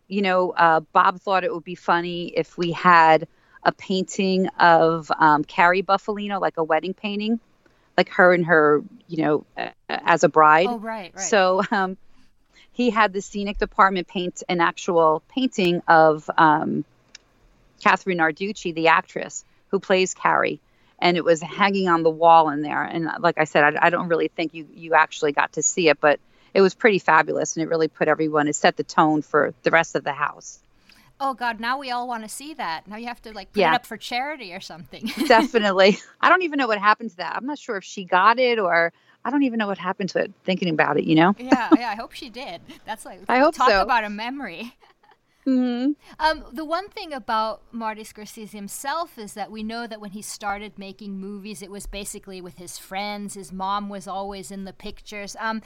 you 0.08 0.22
know, 0.22 0.52
uh, 0.52 0.80
Bob 0.80 1.20
thought 1.20 1.44
it 1.44 1.52
would 1.52 1.62
be 1.62 1.74
funny 1.74 2.28
if 2.28 2.56
we 2.56 2.72
had 2.72 3.28
a 3.62 3.70
painting 3.70 4.48
of 4.58 5.12
um, 5.18 5.44
Carrie 5.44 5.82
Bufalino, 5.82 6.40
like 6.40 6.56
a 6.56 6.64
wedding 6.64 6.94
painting, 6.94 7.38
like 7.98 8.08
her 8.08 8.32
and 8.32 8.46
her, 8.46 8.82
you 9.08 9.22
know, 9.22 9.46
uh, 9.58 9.68
as 9.88 10.24
a 10.24 10.28
bride. 10.30 10.68
Oh, 10.68 10.78
right, 10.78 11.12
right. 11.14 11.22
So 11.22 11.62
um, 11.70 11.98
he 12.80 12.90
had 12.90 13.12
the 13.12 13.20
scenic 13.20 13.58
department 13.58 14.08
paint 14.08 14.42
an 14.48 14.60
actual 14.60 15.22
painting 15.28 15.82
of 15.86 16.28
um, 16.38 16.84
Kathrine 17.84 18.18
Narducci, 18.18 18.74
the 18.74 18.88
actress 18.88 19.44
who 19.68 19.78
plays 19.80 20.14
Carrie, 20.14 20.60
and 20.98 21.16
it 21.16 21.24
was 21.24 21.40
hanging 21.40 21.88
on 21.88 22.02
the 22.02 22.10
wall 22.10 22.48
in 22.50 22.62
there. 22.62 22.82
And 22.82 23.08
like 23.20 23.38
I 23.38 23.44
said, 23.44 23.76
I, 23.76 23.86
I 23.86 23.90
don't 23.90 24.08
really 24.08 24.28
think 24.28 24.54
you 24.54 24.66
you 24.74 24.94
actually 24.94 25.32
got 25.32 25.52
to 25.54 25.62
see 25.62 25.88
it, 25.88 26.00
but 26.00 26.20
it 26.54 26.60
was 26.62 26.74
pretty 26.74 26.98
fabulous, 26.98 27.56
and 27.56 27.62
it 27.64 27.68
really 27.68 27.88
put 27.88 28.08
everyone. 28.08 28.48
It 28.48 28.56
set 28.56 28.76
the 28.76 28.84
tone 28.84 29.22
for 29.22 29.54
the 29.62 29.70
rest 29.70 29.94
of 29.94 30.02
the 30.02 30.12
house. 30.12 30.58
Oh 31.20 31.34
God! 31.34 31.60
Now 31.60 31.78
we 31.78 31.90
all 31.90 32.08
want 32.08 32.22
to 32.22 32.30
see 32.30 32.54
that. 32.54 32.88
Now 32.88 32.96
you 32.96 33.06
have 33.08 33.20
to 33.22 33.32
like 33.32 33.52
put 33.52 33.60
Yeah. 33.60 33.72
it 33.72 33.74
up 33.76 33.86
for 33.86 33.98
charity 33.98 34.54
or 34.54 34.60
something. 34.60 35.04
Definitely. 35.26 35.98
I 36.20 36.30
don't 36.30 36.42
even 36.42 36.56
know 36.56 36.66
what 36.66 36.78
happened 36.78 37.10
to 37.10 37.16
that. 37.18 37.36
I'm 37.36 37.46
not 37.46 37.58
sure 37.58 37.76
if 37.76 37.84
she 37.84 38.04
got 38.04 38.38
it 38.38 38.58
or 38.58 38.92
I 39.24 39.30
don't 39.30 39.42
even 39.42 39.58
know 39.58 39.66
what 39.66 39.78
happened 39.78 40.10
to 40.10 40.20
it. 40.20 40.32
Thinking 40.44 40.68
about 40.68 40.98
it, 40.98 41.04
you 41.04 41.14
know. 41.14 41.34
yeah, 41.38 41.68
yeah. 41.76 41.90
I 41.90 41.94
hope 41.94 42.12
she 42.12 42.30
did. 42.30 42.60
That's 42.84 43.04
like 43.04 43.20
I 43.28 43.38
hope 43.38 43.54
talk 43.54 43.68
so. 43.70 43.82
about 43.82 44.04
a 44.04 44.10
memory. 44.10 44.76
hmm 45.44 45.92
Um, 46.18 46.44
the 46.52 46.64
one 46.64 46.88
thing 46.88 47.12
about 47.12 47.62
Marty 47.72 48.02
Scorsese 48.02 48.50
himself 48.50 49.18
is 49.18 49.34
that 49.34 49.50
we 49.50 49.62
know 49.62 49.86
that 49.86 50.00
when 50.00 50.10
he 50.10 50.22
started 50.22 50.78
making 50.78 51.18
movies, 51.18 51.62
it 51.62 51.70
was 51.70 51.86
basically 51.86 52.40
with 52.40 52.58
his 52.58 52.78
friends. 52.78 53.34
His 53.34 53.52
mom 53.52 53.88
was 53.88 54.06
always 54.06 54.50
in 54.50 54.64
the 54.64 54.72
pictures. 54.72 55.36
Um, 55.40 55.62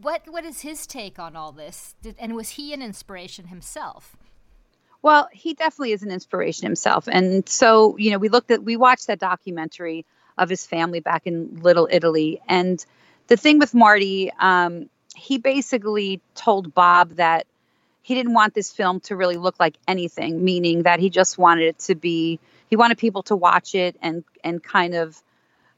what 0.00 0.22
what 0.28 0.44
is 0.44 0.60
his 0.62 0.86
take 0.86 1.18
on 1.18 1.36
all 1.36 1.52
this? 1.52 1.94
Did, 2.02 2.16
and 2.18 2.34
was 2.34 2.50
he 2.50 2.72
an 2.72 2.82
inspiration 2.82 3.48
himself? 3.48 4.16
Well, 5.02 5.28
he 5.32 5.54
definitely 5.54 5.92
is 5.92 6.02
an 6.02 6.10
inspiration 6.10 6.66
himself. 6.66 7.08
And 7.08 7.48
so, 7.48 7.96
you 7.96 8.10
know, 8.10 8.18
we 8.18 8.28
looked 8.28 8.50
at, 8.50 8.62
we 8.62 8.76
watched 8.76 9.06
that 9.06 9.18
documentary 9.18 10.04
of 10.40 10.48
his 10.48 10.66
family 10.66 10.98
back 10.98 11.26
in 11.26 11.60
Little 11.62 11.88
Italy. 11.90 12.40
And 12.48 12.84
the 13.28 13.36
thing 13.36 13.60
with 13.60 13.74
Marty, 13.74 14.32
um, 14.40 14.90
he 15.14 15.38
basically 15.38 16.20
told 16.34 16.74
Bob 16.74 17.10
that 17.16 17.46
he 18.02 18.14
didn't 18.14 18.32
want 18.32 18.54
this 18.54 18.72
film 18.72 19.00
to 19.00 19.14
really 19.14 19.36
look 19.36 19.60
like 19.60 19.76
anything, 19.86 20.42
meaning 20.42 20.82
that 20.82 20.98
he 20.98 21.10
just 21.10 21.38
wanted 21.38 21.64
it 21.64 21.78
to 21.80 21.94
be, 21.94 22.40
he 22.68 22.76
wanted 22.76 22.98
people 22.98 23.22
to 23.24 23.36
watch 23.36 23.74
it 23.74 23.96
and, 24.02 24.24
and 24.42 24.62
kind 24.64 24.94
of 24.94 25.22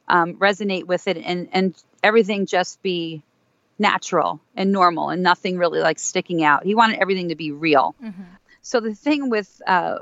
um, 0.09 0.37
resonate 0.37 0.85
with 0.85 1.09
it 1.09 1.17
and, 1.19 1.49
and 1.53 1.75
everything 2.03 2.47
just 2.47 2.81
be 2.83 3.23
natural 3.79 4.41
and 4.55 4.71
normal 4.73 5.11
and 5.11 5.23
nothing 5.23 5.59
really 5.59 5.81
like 5.81 5.99
sticking 5.99 6.45
out. 6.45 6.65
He 6.65 6.75
wanted 6.75 7.01
everything 7.01 7.31
to 7.31 7.35
be 7.35 7.51
real. 7.51 7.95
So 8.63 8.79
the 8.79 8.95
thing 8.95 9.29
with 9.29 9.61
uh, 9.67 9.99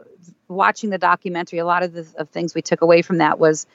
watching 0.48 0.90
the 0.90 0.98
documentary, 0.98 1.60
a 1.60 1.64
lot 1.64 1.82
of 1.82 1.94
the 1.94 2.06
of 2.16 2.28
things 2.28 2.54
we 2.54 2.60
took 2.60 2.82
away 2.82 3.00
from 3.02 3.18
that 3.18 3.38
was 3.38 3.66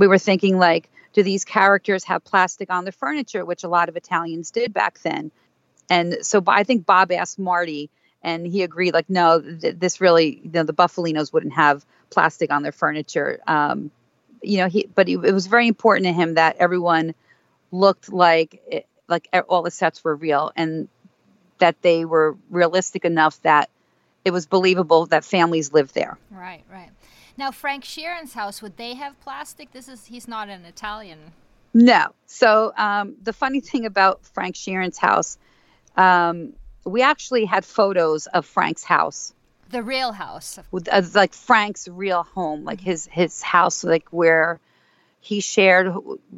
we 0.00 0.08
were 0.08 0.18
thinking 0.18 0.58
like, 0.58 0.90
do 1.12 1.22
these 1.22 1.44
characters 1.44 2.04
have 2.04 2.24
plastic 2.24 2.70
on 2.70 2.84
the 2.84 2.92
furniture, 2.92 3.44
which 3.44 3.64
a 3.64 3.68
lot 3.68 3.88
of 3.88 3.96
Italians 3.96 4.50
did 4.50 4.72
back 4.72 4.98
then? 5.00 5.30
And 5.90 6.18
so 6.22 6.42
I 6.46 6.64
think 6.64 6.86
Bob 6.86 7.12
asked 7.12 7.38
Marty, 7.38 7.90
and 8.22 8.46
he 8.46 8.62
agreed, 8.62 8.94
like, 8.94 9.10
no, 9.10 9.40
th- 9.40 9.76
this 9.76 10.00
really, 10.00 10.40
you 10.42 10.50
know, 10.52 10.62
the 10.62 10.72
Bufalinos 10.72 11.32
wouldn't 11.32 11.52
have 11.52 11.84
plastic 12.08 12.50
on 12.50 12.62
their 12.62 12.72
furniture. 12.72 13.40
Um, 13.46 13.90
you 14.42 14.58
know, 14.58 14.68
he, 14.68 14.88
but 14.94 15.08
it, 15.08 15.18
was 15.18 15.46
very 15.46 15.68
important 15.68 16.06
to 16.06 16.12
him 16.12 16.34
that 16.34 16.56
everyone 16.58 17.14
looked 17.70 18.10
like, 18.10 18.62
it, 18.70 18.86
like 19.08 19.28
e- 19.34 19.40
all 19.40 19.62
the 19.62 19.70
sets 19.70 20.02
were 20.02 20.14
real, 20.14 20.50
and 20.56 20.88
that 21.58 21.82
they 21.82 22.06
were 22.06 22.36
realistic 22.48 23.04
enough 23.04 23.40
that 23.42 23.68
it 24.24 24.30
was 24.30 24.46
believable 24.46 25.06
that 25.06 25.24
families 25.24 25.72
lived 25.72 25.94
there. 25.94 26.16
Right, 26.30 26.62
right. 26.70 26.90
Now 27.40 27.50
Frank 27.50 27.84
Sheeran's 27.84 28.34
house, 28.34 28.60
would 28.60 28.76
they 28.76 28.92
have 28.96 29.18
plastic? 29.20 29.72
This 29.72 29.88
is 29.88 30.04
he's 30.04 30.28
not 30.28 30.50
an 30.50 30.66
Italian. 30.66 31.32
No. 31.72 32.08
So 32.26 32.74
um, 32.76 33.14
the 33.22 33.32
funny 33.32 33.60
thing 33.60 33.86
about 33.86 34.26
Frank 34.26 34.56
Sheeran's 34.56 34.98
house, 34.98 35.38
um, 35.96 36.52
we 36.84 37.00
actually 37.00 37.46
had 37.46 37.64
photos 37.64 38.26
of 38.26 38.44
Frank's 38.44 38.84
house, 38.84 39.32
The 39.70 39.82
real 39.82 40.12
house. 40.12 40.58
with 40.70 40.86
uh, 40.92 41.00
like 41.14 41.32
Frank's 41.32 41.88
real 41.88 42.24
home, 42.24 42.64
like 42.64 42.82
his 42.82 43.08
his 43.10 43.40
house, 43.40 43.84
like 43.84 44.06
where 44.10 44.60
he 45.20 45.40
shared 45.40 45.94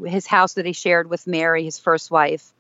his 0.07 0.29
house 0.29 0.53
that 0.53 0.67
he 0.67 0.73
shared 0.73 1.11
with 1.11 1.27
Mary, 1.27 1.65
his 1.65 1.81
first 1.81 2.13
wife, 2.13 2.53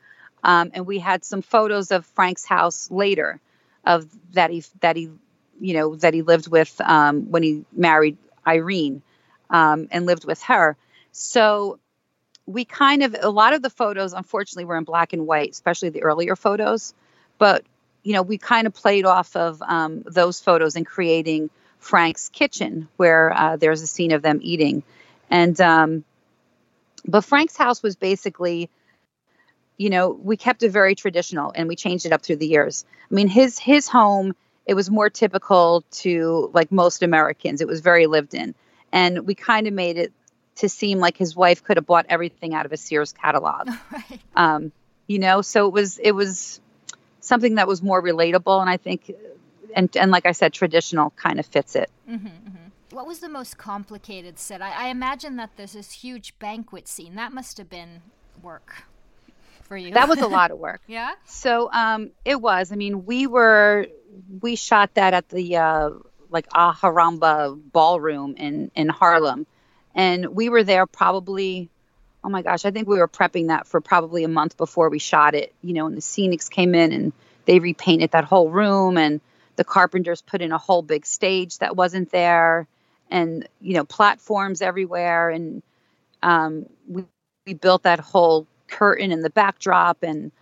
um, 0.42 0.72
and 0.74 0.84
we 0.84 0.98
had 0.98 1.24
some 1.24 1.42
photos 1.42 1.92
of 1.92 2.04
Frank's 2.06 2.44
house 2.44 2.90
later, 2.90 3.38
of 3.84 4.08
that 4.32 4.50
he 4.50 4.64
that 4.80 4.96
he, 4.96 5.10
you 5.60 5.74
know, 5.74 5.94
that 5.94 6.12
he 6.12 6.22
lived 6.22 6.48
with 6.48 6.80
um, 6.80 7.30
when 7.30 7.44
he 7.44 7.64
married 7.72 8.16
Irene, 8.46 9.02
um, 9.50 9.88
and 9.90 10.06
lived 10.06 10.24
with 10.24 10.42
her. 10.42 10.76
So 11.12 11.78
we 12.46 12.64
kind 12.64 13.02
of 13.02 13.14
a 13.20 13.30
lot 13.30 13.54
of 13.54 13.62
the 13.62 13.70
photos 13.70 14.12
unfortunately 14.12 14.64
were 14.64 14.76
in 14.76 14.84
black 14.84 15.12
and 15.12 15.26
white 15.26 15.50
especially 15.50 15.90
the 15.90 16.02
earlier 16.02 16.36
photos. 16.36 16.94
But 17.38 17.64
you 18.02 18.14
know 18.14 18.22
we 18.22 18.38
kind 18.38 18.66
of 18.66 18.74
played 18.74 19.04
off 19.04 19.36
of 19.36 19.62
um, 19.62 20.02
those 20.06 20.40
photos 20.40 20.76
in 20.76 20.84
creating 20.84 21.50
frank's 21.78 22.28
kitchen 22.28 22.88
where 22.96 23.32
uh, 23.32 23.56
there's 23.56 23.82
a 23.82 23.86
scene 23.86 24.12
of 24.12 24.22
them 24.22 24.40
eating. 24.42 24.82
And 25.30 25.60
um, 25.60 26.04
but 27.06 27.24
frank's 27.24 27.56
house 27.56 27.82
was 27.82 27.96
basically 27.96 28.70
you 29.76 29.90
know 29.90 30.10
we 30.10 30.36
kept 30.36 30.62
it 30.62 30.70
very 30.70 30.94
traditional 30.94 31.52
and 31.54 31.68
we 31.68 31.76
changed 31.76 32.06
it 32.06 32.12
up 32.12 32.22
through 32.22 32.36
the 32.36 32.48
years. 32.48 32.84
I 33.10 33.14
mean 33.14 33.28
his 33.28 33.58
his 33.58 33.86
home 33.86 34.34
it 34.66 34.74
was 34.74 34.90
more 34.90 35.10
typical 35.10 35.84
to 35.90 36.50
like 36.54 36.70
most 36.70 37.02
americans 37.02 37.60
it 37.60 37.66
was 37.66 37.80
very 37.80 38.06
lived 38.06 38.34
in 38.34 38.54
and 38.92 39.26
we 39.26 39.34
kind 39.34 39.66
of 39.66 39.72
made 39.72 39.96
it 39.96 40.12
to 40.56 40.68
seem 40.68 40.98
like 40.98 41.16
his 41.16 41.34
wife 41.34 41.64
could 41.64 41.76
have 41.76 41.86
bought 41.86 42.06
everything 42.08 42.54
out 42.54 42.66
of 42.66 42.72
a 42.72 42.76
Sears 42.76 43.12
catalog. 43.12 43.68
right. 43.92 44.20
Um, 44.36 44.72
you 45.06 45.18
know, 45.18 45.42
so 45.42 45.66
it 45.66 45.72
was 45.72 45.98
it 45.98 46.12
was 46.12 46.60
something 47.20 47.56
that 47.56 47.66
was 47.66 47.82
more 47.82 48.02
relatable, 48.02 48.60
and 48.60 48.70
I 48.70 48.76
think, 48.76 49.10
and 49.74 49.94
and 49.96 50.10
like 50.10 50.26
I 50.26 50.32
said, 50.32 50.52
traditional 50.52 51.10
kind 51.10 51.40
of 51.40 51.46
fits 51.46 51.74
it. 51.74 51.90
What 52.90 53.06
was 53.06 53.20
the 53.20 53.28
most 53.28 53.56
complicated 53.56 54.38
set? 54.38 54.60
I, 54.60 54.86
I 54.86 54.88
imagine 54.88 55.36
that 55.36 55.50
there's 55.56 55.72
this 55.72 55.92
huge 55.92 56.38
banquet 56.38 56.86
scene. 56.86 57.14
That 57.14 57.32
must 57.32 57.56
have 57.56 57.70
been 57.70 58.02
work 58.42 58.84
for 59.62 59.76
you. 59.76 59.94
That 59.94 60.08
was 60.08 60.20
a 60.20 60.28
lot 60.28 60.50
of 60.50 60.58
work. 60.60 60.82
yeah. 60.86 61.12
So 61.24 61.72
um, 61.72 62.10
it 62.24 62.40
was. 62.40 62.70
I 62.70 62.76
mean, 62.76 63.06
we 63.06 63.26
were 63.26 63.86
we 64.40 64.56
shot 64.56 64.94
that 64.94 65.14
at 65.14 65.28
the 65.28 65.56
uh, 65.56 65.90
like 66.30 66.46
Alhambra 66.54 67.54
ballroom 67.56 68.34
in 68.36 68.70
in 68.74 68.88
Harlem, 68.88 69.46
and 69.94 70.34
we 70.34 70.48
were 70.48 70.64
there 70.64 70.86
probably. 70.86 71.68
Oh 72.24 72.28
my 72.28 72.42
gosh, 72.42 72.64
I 72.64 72.70
think 72.70 72.86
we 72.86 72.98
were 72.98 73.08
prepping 73.08 73.48
that 73.48 73.66
for 73.66 73.80
probably 73.80 74.22
a 74.22 74.28
month 74.28 74.56
before 74.56 74.90
we 74.90 75.00
shot 75.00 75.34
it. 75.34 75.52
You 75.62 75.74
know, 75.74 75.86
and 75.86 75.96
the 75.96 76.00
scenics 76.00 76.50
came 76.50 76.74
in 76.74 76.92
and 76.92 77.12
they 77.46 77.58
repainted 77.58 78.12
that 78.12 78.24
whole 78.24 78.48
room, 78.48 78.96
and 78.96 79.20
the 79.56 79.64
carpenters 79.64 80.22
put 80.22 80.40
in 80.42 80.52
a 80.52 80.58
whole 80.58 80.82
big 80.82 81.04
stage 81.06 81.58
that 81.58 81.76
wasn't 81.76 82.10
there, 82.10 82.66
and 83.10 83.48
you 83.60 83.74
know, 83.74 83.84
platforms 83.84 84.62
everywhere, 84.62 85.30
and 85.30 85.62
um, 86.22 86.66
we 86.88 87.04
we 87.46 87.54
built 87.54 87.82
that 87.82 88.00
whole 88.00 88.46
curtain 88.68 89.12
and 89.12 89.24
the 89.24 89.30
backdrop 89.30 90.02
and 90.02 90.32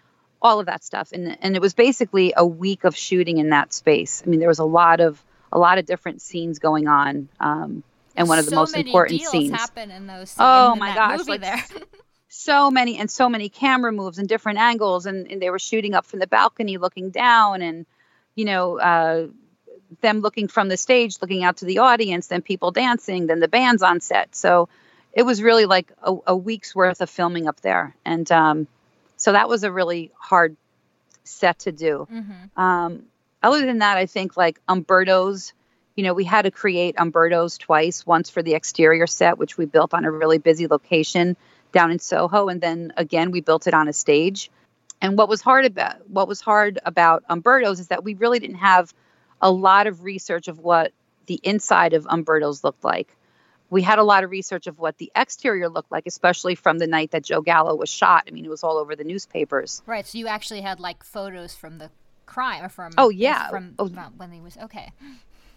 all 0.43 0.61
of 0.61 0.67
that 0.67 0.83
stuff 0.83 1.13
and 1.13 1.37
and 1.43 1.57
it 1.57 1.61
was 1.61 1.75
basically 1.75 2.33
a 2.37 2.47
week 2.47 2.85
of 2.85 2.97
shooting 2.97 3.39
in 3.39 3.51
that 3.51 3.73
space 3.73 4.23
i 4.25 4.29
mean 4.29 4.41
there 4.41 4.49
was 4.49 4.59
a 4.59 4.65
lot 4.65 5.01
of 5.01 5.23
a 5.53 5.59
lot 5.59 5.79
of 5.79 5.87
different 5.87 6.23
scenes 6.23 6.59
going 6.59 6.87
on 6.87 7.29
um, 7.41 7.83
and 8.17 8.29
one 8.29 8.39
of 8.39 8.45
the 8.45 8.51
so 8.51 8.57
most 8.57 8.73
many 8.73 8.91
important 8.91 9.19
deals 9.19 9.31
scenes 9.31 9.51
happen 9.51 9.91
in 9.91 10.07
those. 10.07 10.35
Oh 10.39 10.75
my 10.75 10.95
gosh, 10.95 11.27
like, 11.27 11.41
there. 11.41 11.65
so 12.29 12.71
many 12.71 12.99
and 12.99 13.11
so 13.11 13.29
many 13.29 13.49
camera 13.49 13.93
moves 13.93 14.19
and 14.19 14.29
different 14.29 14.59
angles 14.59 15.07
and, 15.07 15.31
and 15.31 15.43
they 15.43 15.51
were 15.51 15.59
shooting 15.59 15.95
up 15.95 16.07
from 16.07 16.21
the 16.21 16.27
balcony 16.27 16.79
looking 16.79 17.11
down 17.11 17.61
and 17.61 17.87
you 18.35 18.45
know 18.45 18.79
uh, 18.79 19.27
them 20.01 20.21
looking 20.21 20.47
from 20.47 20.69
the 20.69 20.77
stage 20.77 21.17
looking 21.21 21.43
out 21.43 21.57
to 21.57 21.65
the 21.65 21.79
audience 21.79 22.29
then 22.29 22.41
people 22.41 22.71
dancing 22.71 23.27
then 23.27 23.41
the 23.41 23.49
bands 23.49 23.83
on 23.83 24.01
set 24.01 24.35
so 24.37 24.69
it 25.13 25.25
was 25.25 25.43
really 25.43 25.67
like 25.67 25.91
a, 26.03 26.15
a 26.29 26.37
week's 26.37 26.73
worth 26.73 27.01
of 27.01 27.11
filming 27.11 27.49
up 27.49 27.61
there 27.63 27.97
and 28.05 28.31
um, 28.31 28.69
so 29.21 29.33
that 29.33 29.49
was 29.49 29.63
a 29.63 29.71
really 29.71 30.11
hard 30.19 30.57
set 31.25 31.61
to 31.61 31.73
do. 31.73 32.07
Um, 32.57 33.05
other 33.43 33.65
than 33.65 33.79
that 33.79 33.97
i 33.97 34.07
think 34.07 34.37
like 34.37 34.61
umberto's 34.69 35.55
you 35.97 36.05
know 36.05 36.13
we 36.13 36.25
had 36.25 36.43
to 36.43 36.51
create 36.51 36.95
umberto's 36.99 37.57
twice 37.57 38.07
once 38.07 38.29
for 38.29 38.43
the 38.43 38.55
exterior 38.55 39.07
set 39.07 39.39
which 39.39 39.57
we 39.57 39.65
built 39.65 39.95
on 39.95 40.05
a 40.05 40.11
really 40.11 40.39
busy 40.39 40.67
location 40.67 41.37
down 41.73 41.91
in 41.91 41.99
soho 41.99 42.49
and 42.49 42.61
then 42.61 42.93
again 42.97 43.31
we 43.31 43.41
built 43.41 43.67
it 43.67 43.75
on 43.75 43.89
a 43.89 43.93
stage. 43.93 44.51
And 45.03 45.17
what 45.17 45.31
was 45.31 45.41
hard 45.41 45.65
about 45.65 46.11
what 46.11 46.29
was 46.29 46.41
hard 46.41 46.79
about 46.85 47.25
umberto's 47.31 47.81
is 47.81 47.89
that 47.89 48.05
we 48.05 48.15
really 48.15 48.39
didn't 48.39 48.57
have 48.57 48.93
a 49.41 49.51
lot 49.51 49.87
of 49.87 50.05
research 50.05 50.49
of 50.49 50.59
what 50.59 50.93
the 51.27 51.41
inside 51.43 51.95
of 51.95 52.07
umberto's 52.07 52.63
looked 52.63 52.85
like 52.85 53.17
we 53.71 53.83
had 53.83 53.99
a 53.99 54.03
lot 54.05 54.25
of 54.25 54.31
research 54.31 54.67
of 54.67 54.79
what 54.79 54.99
the 54.99 55.11
exterior 55.17 55.69
looked 55.69 55.91
like 55.93 56.05
especially 56.07 56.55
from 56.55 56.79
the 56.79 56.87
night 56.87 57.11
that 57.13 57.23
joe 57.25 57.41
gallo 57.41 57.75
was 57.75 57.89
shot 57.89 58.25
i 58.29 58.31
mean 58.31 58.45
it 58.45 58.51
was 58.51 58.63
all 58.65 58.77
over 58.77 58.95
the 58.97 59.05
newspapers 59.05 59.83
right. 59.87 60.07
So 60.07 60.19
you 60.19 60.27
actually 60.27 60.61
had 60.61 60.81
like 60.81 61.05
photos 61.05 61.55
from 61.55 61.79
the 61.79 61.91
crime 62.27 62.65
or 62.65 62.69
from 62.69 62.93
Oh, 62.99 63.09
yeah. 63.09 63.49
from 63.51 63.75
Oh. 63.79 63.89
when 64.17 64.31
he 64.31 64.41
was 64.41 64.57
okay. 64.57 64.93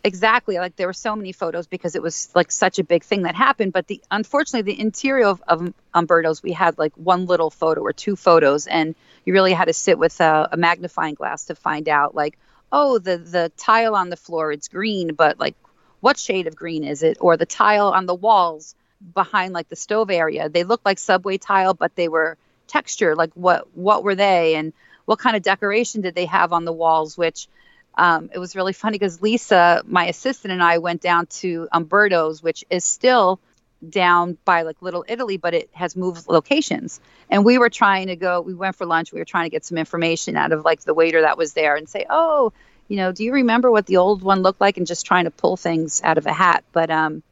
exactly 0.04 0.58
like 0.58 0.76
there 0.76 0.88
were 0.88 0.94
so 0.94 1.16
many 1.16 1.32
photos 1.32 1.66
because 1.68 1.96
it 1.96 2.02
was 2.02 2.30
like 2.36 2.52
such 2.52 2.78
a 2.80 2.84
big 2.84 3.04
thing 3.04 3.22
that 3.24 3.36
happened 3.36 3.72
but 3.72 3.88
the 3.88 4.02
unfortunately 4.12 4.74
the 4.74 4.80
interior 4.80 5.26
of, 5.28 5.42
of 5.48 5.74
umberto's 5.94 6.44
we 6.44 6.52
had 6.52 6.78
like 6.78 6.92
one 6.98 7.26
little 7.26 7.50
photo 7.50 7.80
or 7.82 7.94
two 7.94 8.16
photos 8.16 8.68
and 8.68 8.96
you 9.26 9.32
really 9.34 9.54
had 9.54 9.66
to 9.66 9.74
sit 9.74 9.98
with 9.98 10.20
a, 10.20 10.50
a 10.52 10.58
magnifying 10.58 11.14
glass 11.14 11.46
to 11.46 11.56
find 11.56 11.88
out 11.88 12.14
like 12.16 12.38
oh 12.72 12.98
the 13.00 13.18
the 13.18 13.52
tile 13.56 13.96
on 13.96 14.10
the 14.10 14.18
floor 14.18 14.52
it's 14.52 14.68
green 14.68 15.14
but 15.14 15.40
like 15.40 15.56
what 16.04 16.18
shade 16.18 16.48
of 16.48 16.56
green 16.56 16.84
is 16.84 17.02
it? 17.02 17.18
Or 17.22 17.38
the 17.38 17.46
tile 17.46 17.88
on 17.88 18.06
the 18.06 18.14
walls 18.16 18.76
behind 19.14 19.54
like 19.54 19.68
the 19.68 19.76
stove 19.76 20.10
area 20.10 20.48
they 20.48 20.64
looked 20.64 20.86
like 20.86 20.98
subway 20.98 21.38
tile 21.38 21.74
but 21.74 21.94
they 21.98 22.08
were 22.08 22.38
texture 22.68 23.16
like 23.16 23.32
what 23.34 23.68
what 23.76 24.04
were 24.04 24.16
they? 24.16 24.56
And 24.56 24.74
what 25.06 25.20
kind 25.20 25.36
of 25.36 25.44
decoration 25.44 26.02
did 26.02 26.16
they 26.16 26.26
have 26.26 26.54
on 26.54 26.66
the 26.66 26.74
walls? 26.74 27.18
Which 27.18 27.48
um, 27.96 28.30
it 28.34 28.40
was 28.40 28.56
really 28.56 28.74
funny 28.74 28.98
because 28.98 29.22
Lisa, 29.22 29.84
my 29.86 30.08
assistant, 30.08 30.52
and 30.52 30.64
I 30.64 30.80
went 30.80 31.02
down 31.02 31.28
to 31.42 31.68
Umberto's, 31.72 32.42
which 32.42 32.66
is 32.70 32.84
still 32.84 33.40
down 33.88 34.38
by 34.46 34.64
like 34.64 34.82
Little 34.82 35.06
Italy, 35.08 35.38
but 35.38 35.54
it 35.54 35.70
has 35.74 35.96
moved 35.96 36.28
locations. 36.28 37.00
And 37.30 37.46
we 37.46 37.58
were 37.58 37.70
trying 37.70 38.08
to 38.08 38.16
go, 38.16 38.42
we 38.42 38.54
went 38.54 38.76
for 38.76 38.86
lunch, 38.86 39.12
we 39.12 39.20
were 39.20 39.26
trying 39.26 39.46
to 39.46 39.50
get 39.50 39.66
some 39.66 39.78
information 39.78 40.36
out 40.38 40.52
of 40.52 40.64
like 40.66 40.82
the 40.82 40.94
waiter 40.94 41.22
that 41.22 41.38
was 41.38 41.54
there 41.54 41.76
and 41.76 41.88
say, 41.88 42.06
oh, 42.10 42.54
you 42.88 42.98
know, 42.98 43.12
do 43.12 43.24
you 43.24 43.34
remember 43.34 43.72
what 43.72 43.86
the 43.86 43.98
old 43.98 44.24
one 44.24 44.42
looked 44.42 44.62
like? 44.62 44.78
And 44.78 44.88
just 44.88 45.06
trying 45.06 45.26
to 45.26 45.32
pull 45.32 45.58
things 45.58 46.02
out 46.04 46.18
of 46.18 46.26
a 46.26 46.34
hat. 46.34 46.64
But, 46.72 46.90
um, 46.90 47.24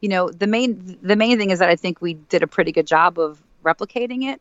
you 0.00 0.08
know, 0.08 0.30
the 0.30 0.46
main, 0.46 0.98
the 1.02 1.16
main 1.16 1.38
thing 1.38 1.50
is 1.50 1.58
that 1.60 1.70
I 1.70 1.76
think 1.76 2.00
we 2.00 2.14
did 2.14 2.42
a 2.42 2.46
pretty 2.46 2.72
good 2.72 2.86
job 2.86 3.18
of 3.18 3.40
replicating 3.64 4.32
it. 4.32 4.40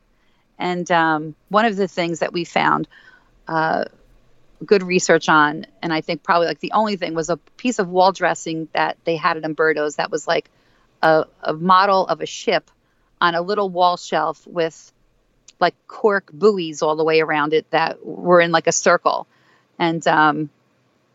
And 0.57 0.89
um, 0.91 1.35
one 1.49 1.65
of 1.65 1.75
the 1.75 1.87
things 1.87 2.19
that 2.19 2.33
we 2.33 2.43
found, 2.43 2.87
uh, 3.47 3.85
good 4.65 4.83
research 4.83 5.29
on 5.29 5.65
and 5.81 5.93
i 5.93 6.01
think 6.01 6.21
probably 6.21 6.47
like 6.47 6.59
the 6.59 6.73
only 6.73 6.97
thing 6.97 7.13
was 7.13 7.29
a 7.29 7.37
piece 7.37 7.79
of 7.79 7.87
wall 7.87 8.11
dressing 8.11 8.67
that 8.73 8.97
they 9.05 9.15
had 9.15 9.37
at 9.37 9.45
umberto's 9.45 9.95
that 9.95 10.11
was 10.11 10.27
like 10.27 10.49
a, 11.01 11.25
a 11.43 11.53
model 11.53 12.05
of 12.07 12.19
a 12.19 12.25
ship 12.25 12.69
on 13.21 13.35
a 13.35 13.41
little 13.41 13.69
wall 13.69 13.95
shelf 13.95 14.45
with 14.45 14.91
like 15.59 15.75
cork 15.87 16.29
buoys 16.33 16.81
all 16.81 16.95
the 16.95 17.03
way 17.03 17.21
around 17.21 17.53
it 17.53 17.69
that 17.71 18.05
were 18.05 18.41
in 18.41 18.51
like 18.51 18.67
a 18.67 18.71
circle 18.71 19.27
and 19.79 20.05
um 20.07 20.49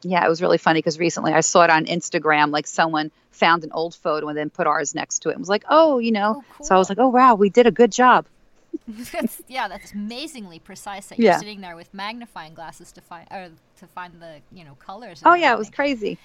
yeah 0.02 0.24
it 0.24 0.28
was 0.28 0.42
really 0.42 0.58
funny 0.58 0.78
because 0.80 0.98
recently 0.98 1.32
i 1.32 1.40
saw 1.40 1.62
it 1.64 1.70
on 1.70 1.84
instagram 1.86 2.50
like 2.50 2.66
someone 2.66 3.10
found 3.30 3.62
an 3.64 3.70
old 3.72 3.94
photo 3.94 4.28
and 4.28 4.36
then 4.36 4.50
put 4.50 4.66
ours 4.66 4.94
next 4.94 5.20
to 5.20 5.28
it 5.28 5.32
and 5.32 5.40
was 5.40 5.48
like 5.48 5.64
oh 5.68 5.98
you 5.98 6.10
know 6.12 6.36
Oh, 6.38 6.44
cool. 6.56 6.66
so 6.66 6.74
i 6.74 6.78
was 6.78 6.88
like 6.88 6.98
oh 6.98 7.08
wow 7.08 7.34
we 7.36 7.48
did 7.50 7.66
a 7.66 7.70
good 7.70 7.92
job 7.92 8.26
That's- 8.88 9.40
yeah, 9.46 9.68
that's 9.68 9.92
amazingly 9.92 10.58
precise. 10.58 11.06
That 11.06 11.18
you're 11.20 11.38
sitting 11.38 11.60
there 11.60 11.76
with 11.76 11.94
magnifying 11.94 12.54
glasses 12.54 12.90
to 12.92 13.00
find 13.00 13.26
or 13.30 13.50
to 13.78 13.86
find 13.86 14.20
the 14.20 14.40
you 14.52 14.64
know 14.64 14.74
colors. 14.74 15.22
oh 15.24 15.34
yeah 15.34 15.52
it 15.52 15.58
was 15.58 15.70
crazy 15.70 16.18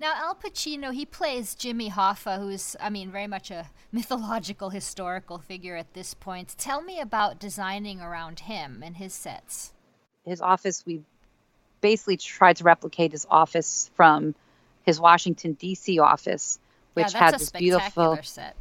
Now, 0.00 0.12
Al 0.16 0.34
Pacino, 0.34 0.92
he 0.92 1.06
plays 1.06 1.54
Jimmy 1.54 1.88
Hoffa, 1.88 2.38
who's, 2.38 2.74
I 2.80 2.90
mean, 2.90 3.10
very 3.12 3.28
much 3.28 3.50
a 3.52 3.70
mythological, 3.92 4.70
historical 4.70 5.38
figure 5.38 5.76
at 5.76 5.94
this 5.94 6.14
point. 6.14 6.54
Tell 6.58 6.82
me 6.82 6.98
about 7.00 7.38
designing 7.38 8.00
around 8.00 8.40
him 8.40 8.82
and 8.84 8.96
his 8.96 9.14
sets. 9.14 9.72
his 10.26 10.40
office 10.42 10.82
we 10.84 11.02
basically 11.84 12.16
tried 12.16 12.56
to 12.56 12.64
replicate 12.64 13.12
his 13.12 13.26
office 13.30 13.90
from 13.94 14.34
his 14.86 14.98
Washington 14.98 15.52
D.C. 15.52 15.98
office, 15.98 16.58
which 16.94 17.12
yeah, 17.12 17.18
had 17.18 17.34
this 17.34 17.50
beautiful. 17.50 18.18
set. 18.22 18.56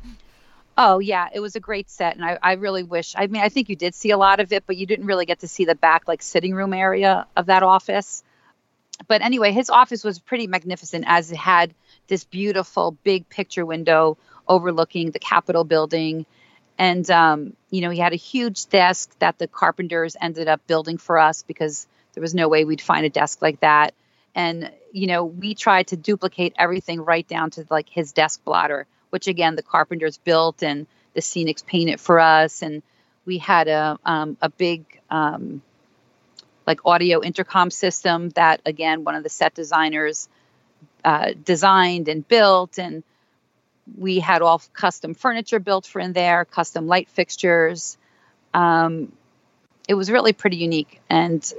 Oh 0.77 1.00
yeah, 1.00 1.30
it 1.34 1.39
was 1.39 1.56
a 1.56 1.62
great 1.62 1.89
set, 1.89 2.18
and 2.18 2.25
I, 2.25 2.38
I 2.44 2.53
really 2.56 2.84
wish. 2.84 3.13
I 3.15 3.27
mean, 3.27 3.42
I 3.42 3.48
think 3.48 3.70
you 3.70 3.77
did 3.77 3.96
see 3.96 4.12
a 4.12 4.18
lot 4.18 4.42
of 4.42 4.51
it, 4.51 4.65
but 4.68 4.75
you 4.75 4.86
didn't 4.86 5.06
really 5.06 5.25
get 5.25 5.39
to 5.39 5.48
see 5.48 5.63
the 5.63 5.74
back 5.74 6.06
like 6.06 6.22
sitting 6.22 6.53
room 6.53 6.74
area 6.74 7.25
of 7.38 7.46
that 7.46 7.64
office. 7.64 8.24
But 9.07 9.22
anyway, 9.22 9.53
his 9.53 9.70
office 9.70 10.03
was 10.03 10.20
pretty 10.20 10.48
magnificent, 10.48 11.05
as 11.07 11.31
it 11.31 11.38
had 11.38 11.74
this 12.07 12.25
beautiful 12.25 12.92
big 13.05 13.29
picture 13.29 13.66
window 13.66 14.18
overlooking 14.50 15.12
the 15.12 15.20
Capitol 15.20 15.64
building, 15.64 16.25
and 16.77 17.09
um, 17.09 17.55
you 17.70 17.79
know 17.79 17.90
he 17.90 18.00
had 18.00 18.12
a 18.12 18.18
huge 18.18 18.68
desk 18.68 19.18
that 19.20 19.38
the 19.38 19.48
carpenters 19.48 20.18
ended 20.20 20.50
up 20.50 20.68
building 20.68 20.98
for 20.98 21.18
us 21.18 21.44
because 21.44 21.88
there 22.14 22.22
was 22.22 22.34
no 22.34 22.48
way 22.48 22.66
we'd 22.66 22.82
find 22.82 23.06
a 23.06 23.10
desk 23.10 23.42
like 23.42 23.60
that. 23.62 23.94
And 24.36 24.72
you 24.92 25.08
know 25.08 25.26
we 25.26 25.56
tried 25.56 25.88
to 25.88 25.98
duplicate 25.98 26.54
everything 26.58 27.02
right 27.02 27.28
down 27.28 27.52
to 27.52 27.66
like 27.70 27.90
his 27.90 28.12
desk 28.12 28.44
blotter 28.44 28.88
which 29.14 29.28
again 29.28 29.56
the 29.56 29.62
carpenters 29.62 30.18
built 30.18 30.64
and 30.64 30.88
the 31.14 31.22
scenics 31.22 31.64
painted 31.64 32.00
for 32.00 32.20
us. 32.20 32.64
And 32.64 32.82
we 33.26 33.38
had 33.38 33.68
a 33.68 34.00
um, 34.04 34.38
a 34.42 34.50
big 34.50 34.86
um, 35.12 35.62
like 36.66 36.80
audio 36.84 37.22
intercom 37.22 37.70
system 37.70 38.30
that 38.30 38.62
again 38.66 39.04
one 39.04 39.14
of 39.14 39.22
the 39.22 39.30
set 39.30 39.54
designers 39.54 40.28
uh, 41.06 41.34
designed 41.46 42.08
and 42.08 42.28
built. 42.28 42.80
And 42.80 43.04
we 44.00 44.20
had 44.20 44.42
all 44.42 44.64
custom 44.74 45.14
furniture 45.14 45.60
built 45.60 45.86
for 45.86 46.02
in 46.02 46.14
there 46.14 46.46
custom 46.46 46.88
light 46.88 47.08
fixtures. 47.08 48.00
Um, 48.52 49.12
it 49.88 49.94
was 49.94 50.10
really 50.10 50.34
pretty 50.34 50.58
unique. 50.58 51.02
And 51.08 51.54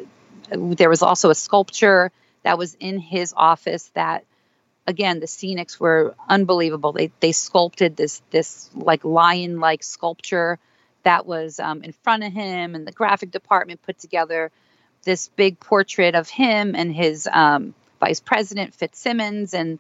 there 0.50 0.88
was 0.88 1.02
also 1.02 1.30
a 1.30 1.35
sculpture 1.35 2.11
that 2.42 2.59
was 2.59 2.74
in 2.80 2.98
his 2.98 3.35
office 3.37 3.90
that 3.94 4.24
again 4.87 5.20
the 5.20 5.26
scenics 5.26 5.80
were 5.80 6.14
unbelievable 6.28 6.92
they 6.92 7.11
they 7.20 7.33
sculpted 7.33 7.96
this 7.96 8.22
this 8.30 8.70
like 8.74 9.04
lion 9.04 9.61
like 9.61 9.83
sculpture 9.83 10.59
that 11.02 11.26
was 11.26 11.61
um, 11.61 11.83
in 11.83 11.92
front 11.92 12.24
of 12.24 12.33
him 12.33 12.74
and 12.74 12.87
the 12.87 12.92
graphic 12.92 13.30
department 13.30 13.83
put 13.83 13.98
together 13.98 14.50
this 15.04 15.28
big 15.37 15.61
portrait 15.61 16.14
of 16.14 16.28
him 16.28 16.74
and 16.74 16.94
his 16.94 17.28
um, 17.30 17.74
vice 18.00 18.20
president 18.20 18.74
fitzsimmons 18.74 19.54
and 19.54 19.78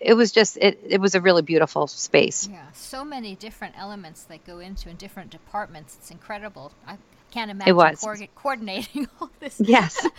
it 0.00 0.14
was 0.14 0.30
just 0.30 0.56
it, 0.56 0.78
it 0.88 1.00
was 1.00 1.14
a 1.14 1.20
really 1.20 1.42
beautiful 1.42 1.86
space 1.86 2.48
Yeah, 2.50 2.70
so 2.72 3.04
many 3.04 3.34
different 3.34 3.74
elements 3.78 4.22
that 4.24 4.44
go 4.46 4.60
into 4.60 4.88
in 4.88 4.96
different 4.96 5.30
departments. 5.30 5.96
It's 5.96 6.10
incredible. 6.10 6.72
I 6.86 6.98
can't 7.30 7.50
imagine 7.50 7.68
it 7.70 7.76
was. 7.76 8.00
coordi- 8.02 8.28
coordinating 8.34 9.06
all 9.20 9.30
this. 9.40 9.60
yes 9.60 10.06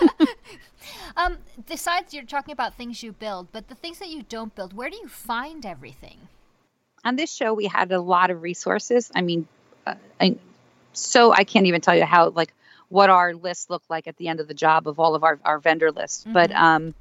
Um, 1.18 1.38
besides, 1.68 2.14
you're 2.14 2.24
talking 2.24 2.54
about 2.54 2.76
things 2.76 3.04
you 3.04 3.12
build, 3.12 3.52
but 3.52 3.68
the 3.68 3.76
things 3.76 4.00
that 4.00 4.10
you 4.10 4.24
don't 4.24 4.56
build, 4.56 4.74
where 4.74 4.90
do 4.90 4.96
you 4.96 5.08
find 5.08 5.66
everything? 5.66 6.30
on 7.04 7.16
this 7.16 7.34
show 7.34 7.54
we 7.54 7.66
had 7.66 7.92
a 7.92 8.00
lot 8.02 8.30
of 8.30 8.42
resources 8.42 9.12
i 9.16 9.22
mean 9.22 9.48
uh, 9.88 9.96
I, 10.20 10.36
so 10.94 11.32
i 11.32 11.44
can't 11.44 11.66
even 11.66 11.82
tell 11.82 11.96
you 11.96 12.04
how 12.06 12.30
like 12.30 12.54
what 12.90 13.10
our 13.10 13.34
list 13.34 13.70
looked 13.70 13.90
like 13.90 14.08
at 14.08 14.18
the 14.18 14.28
end 14.28 14.40
of 14.40 14.48
the 14.48 14.54
job 14.54 14.88
of 14.88 15.00
all 15.00 15.16
of 15.16 15.24
our, 15.24 15.40
our 15.46 15.60
vendor 15.60 15.92
lists 15.92 16.26
but 16.30 16.52
um 16.52 16.94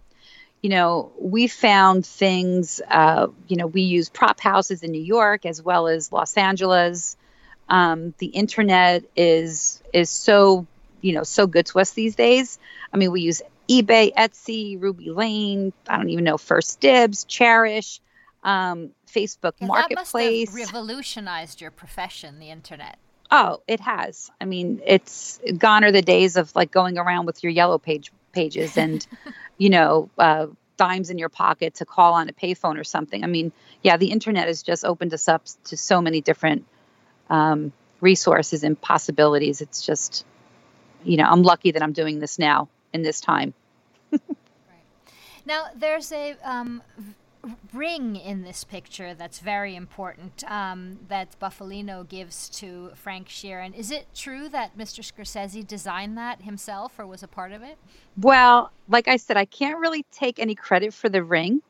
you 0.63 0.71
know 0.71 1.11
we 1.21 1.47
found 1.49 2.07
things 2.07 2.81
uh 2.89 3.27
you 3.49 3.57
know 3.57 3.67
we 3.67 3.83
use 3.83 4.09
prop 4.09 4.39
houses 4.41 4.83
in 4.83 4.93
new 4.93 5.03
york 5.03 5.45
as 5.45 5.63
well 5.63 5.89
as 5.89 6.13
los 6.13 6.37
angeles 6.37 7.17
um 7.69 8.15
the 8.19 8.27
internet 8.27 9.05
is 9.17 9.83
is 9.93 10.11
so 10.11 10.67
you 11.01 11.13
know 11.13 11.23
so 11.23 11.47
good 11.47 11.67
to 11.67 11.79
us 11.79 11.93
these 11.93 12.15
days 12.15 12.59
i 12.93 12.97
mean 12.97 13.11
we 13.13 13.21
use 13.21 13.43
ebay 13.69 14.13
etsy 14.15 14.81
ruby 14.81 15.11
lane 15.11 15.73
i 15.89 15.97
don't 15.97 16.11
even 16.11 16.25
know 16.25 16.39
first 16.39 16.81
dibs 16.81 17.25
Chairish 17.25 18.01
um, 18.45 18.91
Facebook 19.13 19.55
Yeah, 19.61 19.67
Marketplace. 19.67 20.49
That 20.49 20.53
must 20.53 20.71
have 20.71 20.75
revolutionized 20.75 21.61
your 21.61 21.71
profession, 21.71 22.39
the 22.39 22.51
internet. 22.51 22.99
oh, 23.31 23.63
it 23.67 23.81
has. 23.81 24.31
I 24.41 24.47
mean, 24.47 24.81
it's 24.87 25.39
gone 25.59 25.85
are 25.85 25.93
the 25.93 26.03
days 26.03 26.37
of 26.37 26.55
like 26.57 26.71
going 26.71 26.99
around 26.99 27.27
with 27.27 27.43
your 27.43 27.51
yellow 27.51 27.79
page 27.79 28.11
pages 28.33 28.79
and, 28.79 29.07
you 29.59 29.71
know, 29.71 30.09
uh, 30.19 30.47
dimes 30.77 31.11
in 31.11 31.19
your 31.19 31.29
pocket 31.29 31.75
to 31.75 31.85
call 31.85 32.15
on 32.15 32.29
a 32.29 32.33
payphone 32.33 32.79
or 32.79 32.85
something. 32.85 33.23
I 33.25 33.27
mean, 33.27 33.53
yeah, 33.83 33.97
the 33.97 34.11
internet 34.13 34.47
has 34.47 34.63
just 34.63 34.85
opened 34.85 35.13
us 35.13 35.29
up 35.29 35.45
to 35.65 35.77
so 35.77 36.01
many 36.01 36.21
different 36.21 36.65
um, 37.31 37.73
resources 38.01 38.65
and 38.65 38.81
possibilities. 38.81 39.61
It's 39.61 39.85
just, 39.85 40.25
you 41.05 41.17
know, 41.17 41.25
I'm 41.25 41.43
lucky 41.43 41.73
that 41.73 41.83
I'm 41.83 41.93
doing 41.93 42.21
this 42.21 42.39
now 42.39 42.69
in 42.93 43.03
this 43.03 43.21
time. 43.21 43.55
Now, 45.49 45.69
there's 45.75 46.13
a 46.13 46.37
um, 46.45 46.83
ring 47.73 48.17
in 48.17 48.43
this 48.43 48.65
picture 48.65 49.15
that's 49.15 49.39
very 49.39 49.75
important 49.77 50.45
um, 50.47 50.99
that 51.09 51.41
Bufalino 51.41 52.07
gives 52.07 52.51
to 52.61 52.91
Frank 52.95 53.29
Sheeran. 53.29 53.75
Is 53.75 53.91
it 53.91 54.09
true 54.15 54.51
that 54.51 54.77
Mr. 54.77 55.01
Scorsese 55.01 55.67
designed 55.67 56.19
that 56.19 56.43
himself 56.43 56.99
or 56.99 57.07
was 57.07 57.23
a 57.23 57.29
part 57.29 57.53
of 57.53 57.63
it? 57.63 57.79
Well, 58.19 58.71
like 58.91 59.09
I 59.09 59.17
said, 59.17 59.39
I 59.39 59.47
can't 59.47 59.79
really 59.79 60.05
take 60.13 60.39
any 60.39 60.55
credit 60.55 60.93
for 60.93 61.09
the 61.09 61.25
ring. 61.25 61.63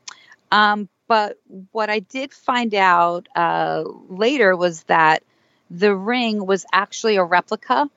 Um, 0.51 0.89
but 1.07 1.39
what 1.71 1.89
I 1.89 2.01
did 2.01 2.33
find 2.33 2.75
out 2.75 3.29
uh, 3.37 3.85
later 4.09 4.57
was 4.57 4.83
that 4.85 5.23
the 5.71 5.95
ring 5.95 6.45
was 6.45 6.65
actually 6.73 7.17
a 7.17 7.25
replica 7.25 7.91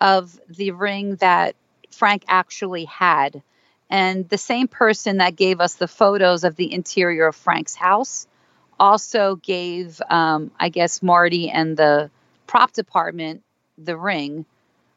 of 0.00 0.38
the 0.48 0.70
ring 0.72 1.16
that 1.16 1.54
Frank 1.90 2.24
actually 2.28 2.84
had. 2.84 3.42
And 3.88 4.28
the 4.28 4.38
same 4.38 4.68
person 4.68 5.18
that 5.18 5.36
gave 5.36 5.60
us 5.60 5.74
the 5.74 5.88
photos 5.88 6.44
of 6.44 6.56
the 6.56 6.72
interior 6.72 7.26
of 7.26 7.36
Frank's 7.36 7.74
house 7.74 8.26
also 8.78 9.36
gave, 9.36 10.00
um, 10.08 10.50
I 10.58 10.68
guess, 10.68 11.02
Marty 11.02 11.50
and 11.50 11.76
the 11.76 12.10
prop 12.46 12.72
department 12.72 13.42
the 13.76 13.96
ring, 13.96 14.44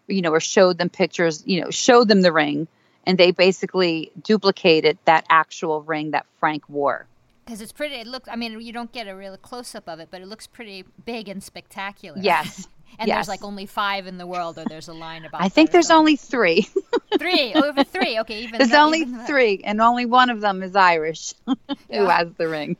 you 0.08 0.22
know, 0.22 0.32
or 0.32 0.40
showed 0.40 0.78
them 0.78 0.90
pictures, 0.90 1.44
you 1.46 1.62
know, 1.62 1.72
showed 1.72 2.08
them 2.08 2.22
the 2.22 2.32
ring 2.32 2.68
and 3.06 3.18
they 3.18 3.32
basically 3.32 4.12
duplicated 4.22 4.98
that 5.06 5.26
actual 5.30 5.82
ring 5.82 6.12
that 6.12 6.26
Frank 6.40 6.68
wore. 6.70 7.06
Because 7.46 7.62
it's 7.62 7.72
pretty. 7.72 7.96
It 7.96 8.08
looks. 8.08 8.30
I 8.30 8.36
mean, 8.36 8.62
you 8.62 8.72
don't 8.72 8.92
get 8.92 9.08
a 9.08 9.16
real 9.16 9.36
close 9.38 9.76
up 9.76 9.90
of 9.90 10.00
it, 10.00 10.10
but 10.12 10.22
it 10.22 10.28
looks 10.28 10.48
pretty 10.48 10.86
big 11.06 11.28
and 11.28 11.44
spectacular. 11.44 12.18
Yes. 12.22 12.68
and 13.00 13.08
yes. 13.08 13.18
there's 13.18 13.28
like 13.28 13.44
only 13.44 13.66
five 13.66 14.08
in 14.08 14.18
the 14.18 14.28
world, 14.28 14.58
or 14.58 14.66
there's 14.66 14.88
a 14.88 14.94
line 14.94 15.26
about. 15.26 15.42
I 15.42 15.50
think 15.50 15.72
there's 15.72 15.92
only 15.92 16.16
three. 16.16 16.68
three 17.18 17.54
over 17.54 17.84
three. 17.84 18.20
Okay, 18.20 18.44
even 18.44 18.58
there's 18.58 18.72
that, 18.72 18.82
only 18.82 19.00
even 19.00 19.26
three, 19.26 19.62
and 19.64 19.82
only 19.82 20.06
one 20.06 20.30
of 20.30 20.42
them 20.42 20.64
is 20.64 20.76
Irish, 20.76 21.34
who 21.46 22.06
has 22.06 22.32
the 22.38 22.48
ring. 22.48 22.78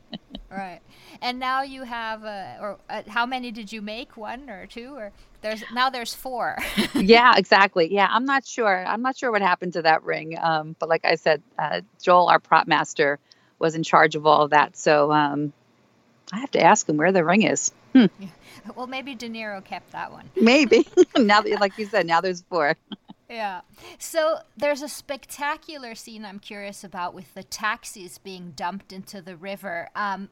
Right. 0.50 0.80
And 1.22 1.38
now 1.38 1.62
you 1.62 1.84
have, 1.84 2.24
uh, 2.24 2.56
or 2.60 2.78
uh, 2.90 3.02
how 3.08 3.24
many 3.24 3.50
did 3.50 3.72
you 3.72 3.80
make? 3.80 4.16
One 4.16 4.50
or 4.50 4.66
two, 4.66 4.94
or 4.94 5.10
there's 5.40 5.64
now 5.72 5.88
there's 5.88 6.14
four. 6.14 6.58
yeah, 6.94 7.34
exactly. 7.36 7.92
Yeah, 7.92 8.08
I'm 8.10 8.26
not 8.26 8.46
sure. 8.46 8.84
I'm 8.86 9.00
not 9.00 9.16
sure 9.16 9.32
what 9.32 9.40
happened 9.40 9.72
to 9.74 9.82
that 9.82 10.02
ring. 10.02 10.36
Um, 10.40 10.76
but 10.78 10.88
like 10.88 11.04
I 11.04 11.14
said, 11.14 11.42
uh, 11.58 11.80
Joel, 12.02 12.28
our 12.28 12.38
prop 12.38 12.66
master, 12.66 13.18
was 13.64 13.74
in 13.74 13.82
charge 13.82 14.14
of 14.14 14.26
all 14.26 14.42
of 14.42 14.50
that. 14.50 14.76
So 14.76 15.10
um, 15.10 15.54
I 16.30 16.38
have 16.38 16.50
to 16.50 16.62
ask 16.62 16.86
him 16.86 16.98
where 16.98 17.12
the 17.12 17.24
ring 17.24 17.42
is. 17.42 17.72
Hmm, 17.94 18.06
well, 18.76 18.86
maybe 18.86 19.14
De 19.14 19.28
Niro 19.28 19.64
kept 19.64 19.90
that 19.92 20.12
one. 20.12 20.30
maybe 20.36 20.86
now 21.16 21.40
that, 21.40 21.60
like 21.60 21.78
you 21.78 21.86
said, 21.86 22.06
now 22.06 22.20
there's 22.20 22.42
four. 22.42 22.76
Yeah. 23.28 23.62
So 23.98 24.36
there's 24.54 24.82
a 24.82 24.88
spectacular 24.88 25.94
scene 25.94 26.26
I'm 26.26 26.38
curious 26.38 26.84
about 26.84 27.14
with 27.14 27.32
the 27.32 27.42
taxis 27.42 28.18
being 28.18 28.52
dumped 28.54 28.92
into 28.92 29.22
the 29.22 29.34
river. 29.34 29.88
Um, 29.96 30.28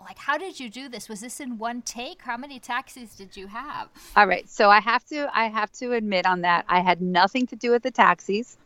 like, 0.00 0.18
how 0.18 0.36
did 0.36 0.58
you 0.58 0.68
do 0.68 0.88
this? 0.88 1.08
Was 1.08 1.20
this 1.20 1.38
in 1.38 1.58
one 1.58 1.82
take? 1.82 2.22
How 2.22 2.36
many 2.36 2.58
taxis 2.58 3.14
did 3.14 3.36
you 3.36 3.46
have? 3.46 3.88
All 4.16 4.26
right. 4.26 4.50
So 4.50 4.68
I 4.68 4.80
have 4.80 5.04
to 5.06 5.30
I 5.32 5.46
have 5.46 5.70
to 5.74 5.92
admit 5.92 6.26
on 6.26 6.40
that 6.40 6.64
I 6.68 6.80
had 6.80 7.00
nothing 7.00 7.46
to 7.46 7.56
do 7.56 7.70
with 7.70 7.84
the 7.84 7.92
taxis. 7.92 8.56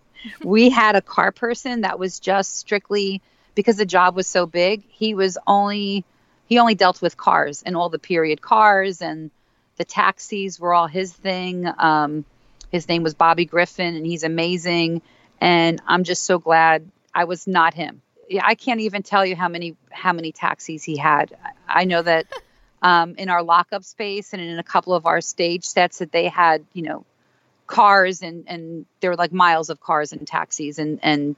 we 0.42 0.70
had 0.70 0.96
a 0.96 1.02
car 1.02 1.30
person 1.32 1.82
that 1.82 1.98
was 1.98 2.18
just 2.18 2.56
strictly 2.56 3.20
because 3.56 3.76
the 3.76 3.86
job 3.86 4.14
was 4.14 4.28
so 4.28 4.46
big, 4.46 4.84
he 4.88 5.14
was 5.14 5.36
only 5.48 6.04
he 6.46 6.60
only 6.60 6.76
dealt 6.76 7.02
with 7.02 7.16
cars 7.16 7.64
and 7.66 7.76
all 7.76 7.88
the 7.88 7.98
period 7.98 8.40
cars 8.40 9.02
and 9.02 9.32
the 9.78 9.84
taxis 9.84 10.60
were 10.60 10.72
all 10.72 10.86
his 10.86 11.12
thing. 11.12 11.66
Um, 11.78 12.24
his 12.70 12.88
name 12.88 13.02
was 13.02 13.14
Bobby 13.14 13.46
Griffin 13.46 13.96
and 13.96 14.06
he's 14.06 14.22
amazing 14.22 15.02
and 15.40 15.82
I'm 15.88 16.04
just 16.04 16.22
so 16.22 16.38
glad 16.38 16.88
I 17.12 17.24
was 17.24 17.48
not 17.48 17.74
him. 17.74 18.02
Yeah, 18.28 18.42
I 18.44 18.54
can't 18.54 18.80
even 18.80 19.02
tell 19.02 19.26
you 19.26 19.34
how 19.34 19.48
many 19.48 19.74
how 19.90 20.12
many 20.12 20.30
taxis 20.30 20.84
he 20.84 20.96
had. 20.96 21.34
I 21.44 21.80
I 21.80 21.84
know 21.84 22.02
that 22.02 22.26
um, 22.82 23.14
in 23.16 23.30
our 23.30 23.42
lockup 23.42 23.82
space 23.82 24.32
and 24.32 24.42
in 24.42 24.58
a 24.58 24.62
couple 24.62 24.94
of 24.94 25.06
our 25.06 25.20
stage 25.20 25.64
sets 25.64 25.98
that 25.98 26.12
they 26.12 26.28
had, 26.28 26.64
you 26.74 26.82
know, 26.82 27.04
cars 27.66 28.22
and 28.22 28.44
and 28.46 28.86
there 29.00 29.10
were 29.10 29.16
like 29.16 29.32
miles 29.32 29.70
of 29.70 29.80
cars 29.80 30.12
and 30.12 30.26
taxis 30.26 30.78
and 30.78 31.00
and 31.02 31.36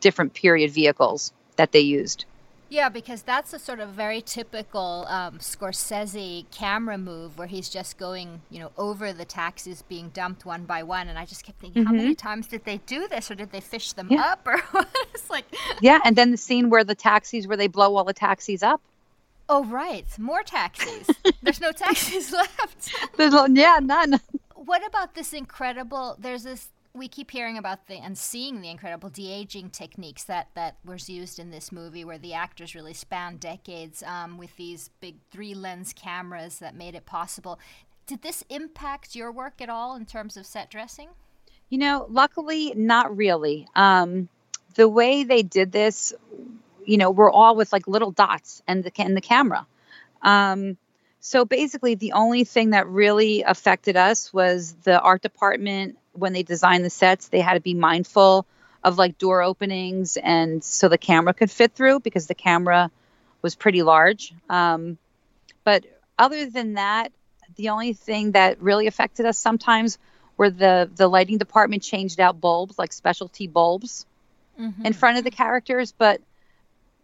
different 0.00 0.34
period 0.34 0.70
vehicles 0.70 1.32
that 1.60 1.72
they 1.72 1.80
used. 1.80 2.24
Yeah, 2.70 2.88
because 2.88 3.22
that's 3.22 3.52
a 3.52 3.58
sort 3.58 3.80
of 3.80 3.88
very 3.90 4.20
typical 4.22 5.04
um, 5.08 5.38
Scorsese 5.40 6.44
camera 6.52 6.96
move 6.98 7.36
where 7.36 7.48
he's 7.48 7.68
just 7.68 7.98
going, 7.98 8.42
you 8.48 8.60
know, 8.60 8.70
over 8.78 9.12
the 9.12 9.24
taxis 9.24 9.82
being 9.82 10.08
dumped 10.10 10.46
one 10.46 10.64
by 10.64 10.84
one. 10.84 11.08
And 11.08 11.18
I 11.18 11.24
just 11.26 11.44
kept 11.44 11.58
thinking, 11.60 11.84
how 11.84 11.92
many 11.92 12.14
times 12.14 12.46
did 12.46 12.64
they 12.64 12.78
do 12.86 13.08
this, 13.08 13.28
or 13.30 13.34
did 13.34 13.50
they 13.50 13.60
fish 13.60 13.92
them 13.92 14.06
Yeah. 14.08 14.22
up, 14.22 14.40
or 14.46 14.58
what? 14.70 14.88
It's 15.12 15.28
like, 15.28 15.46
Yeah, 15.82 15.98
and 16.04 16.14
then 16.16 16.30
the 16.30 16.36
scene 16.36 16.70
where 16.70 16.84
the 16.84 16.94
taxis 16.94 17.46
where 17.48 17.56
they 17.56 17.66
blow 17.66 17.96
all 17.96 18.04
the 18.04 18.14
taxis 18.14 18.62
up. 18.62 18.80
oh 19.48 19.64
right, 19.64 20.06
more 20.16 20.44
taxis. 20.44 21.08
There's 21.42 21.60
no 21.60 21.72
taxis 21.84 22.32
left. 22.32 22.94
There's 23.16 23.34
yeah, 23.50 23.80
none. 23.82 24.20
what 24.54 24.86
about 24.86 25.14
this 25.16 25.32
incredible? 25.32 26.16
There's 26.20 26.44
this. 26.44 26.68
We 26.92 27.06
keep 27.06 27.30
hearing 27.30 27.56
about 27.56 27.86
the 27.86 27.94
and 27.94 28.18
seeing 28.18 28.60
the 28.60 28.68
incredible 28.68 29.10
de 29.10 29.32
aging 29.32 29.70
techniques 29.70 30.24
that 30.24 30.48
that 30.54 30.76
was 30.84 31.08
used 31.08 31.38
in 31.38 31.50
this 31.50 31.70
movie, 31.70 32.04
where 32.04 32.18
the 32.18 32.34
actors 32.34 32.74
really 32.74 32.94
span 32.94 33.36
decades 33.36 34.02
um, 34.02 34.38
with 34.38 34.56
these 34.56 34.90
big 35.00 35.16
three 35.30 35.54
lens 35.54 35.92
cameras 35.92 36.58
that 36.58 36.74
made 36.74 36.96
it 36.96 37.06
possible. 37.06 37.60
Did 38.06 38.22
this 38.22 38.42
impact 38.48 39.14
your 39.14 39.30
work 39.30 39.60
at 39.60 39.70
all 39.70 39.94
in 39.94 40.04
terms 40.04 40.36
of 40.36 40.44
set 40.44 40.68
dressing? 40.68 41.10
You 41.68 41.78
know, 41.78 42.06
luckily, 42.10 42.74
not 42.74 43.16
really. 43.16 43.68
Um, 43.76 44.28
the 44.74 44.88
way 44.88 45.22
they 45.22 45.42
did 45.42 45.70
this, 45.70 46.12
you 46.84 46.96
know, 46.96 47.12
we're 47.12 47.30
all 47.30 47.54
with 47.54 47.72
like 47.72 47.86
little 47.86 48.10
dots 48.10 48.62
and 48.66 48.82
the 48.82 48.90
and 48.98 49.16
the 49.16 49.20
camera. 49.20 49.64
Um, 50.22 50.76
so 51.20 51.44
basically, 51.44 51.94
the 51.94 52.12
only 52.12 52.42
thing 52.42 52.70
that 52.70 52.88
really 52.88 53.42
affected 53.42 53.96
us 53.96 54.32
was 54.32 54.72
the 54.82 54.98
art 55.00 55.22
department 55.22 55.98
when 56.12 56.32
they 56.32 56.42
designed 56.42 56.84
the 56.84 56.90
sets. 56.90 57.28
They 57.28 57.40
had 57.40 57.54
to 57.54 57.60
be 57.60 57.74
mindful 57.74 58.46
of 58.82 58.98
like 58.98 59.18
door 59.18 59.42
openings 59.42 60.16
and 60.16 60.64
so 60.64 60.88
the 60.88 60.98
camera 60.98 61.34
could 61.34 61.50
fit 61.50 61.72
through 61.72 62.00
because 62.00 62.26
the 62.26 62.34
camera 62.34 62.90
was 63.42 63.54
pretty 63.54 63.82
large. 63.82 64.32
Um, 64.48 64.96
but 65.64 65.84
other 66.18 66.48
than 66.48 66.74
that, 66.74 67.12
the 67.56 67.70
only 67.70 67.92
thing 67.92 68.32
that 68.32 68.62
really 68.62 68.86
affected 68.86 69.26
us 69.26 69.38
sometimes 69.38 69.98
were 70.36 70.48
the 70.48 70.90
the 70.94 71.06
lighting 71.06 71.36
department 71.36 71.82
changed 71.82 72.18
out 72.18 72.40
bulbs 72.40 72.78
like 72.78 72.94
specialty 72.94 73.46
bulbs 73.46 74.06
in 74.84 74.92
front 74.94 75.18
of 75.18 75.24
the 75.24 75.30
characters 75.30 75.92
but 75.96 76.20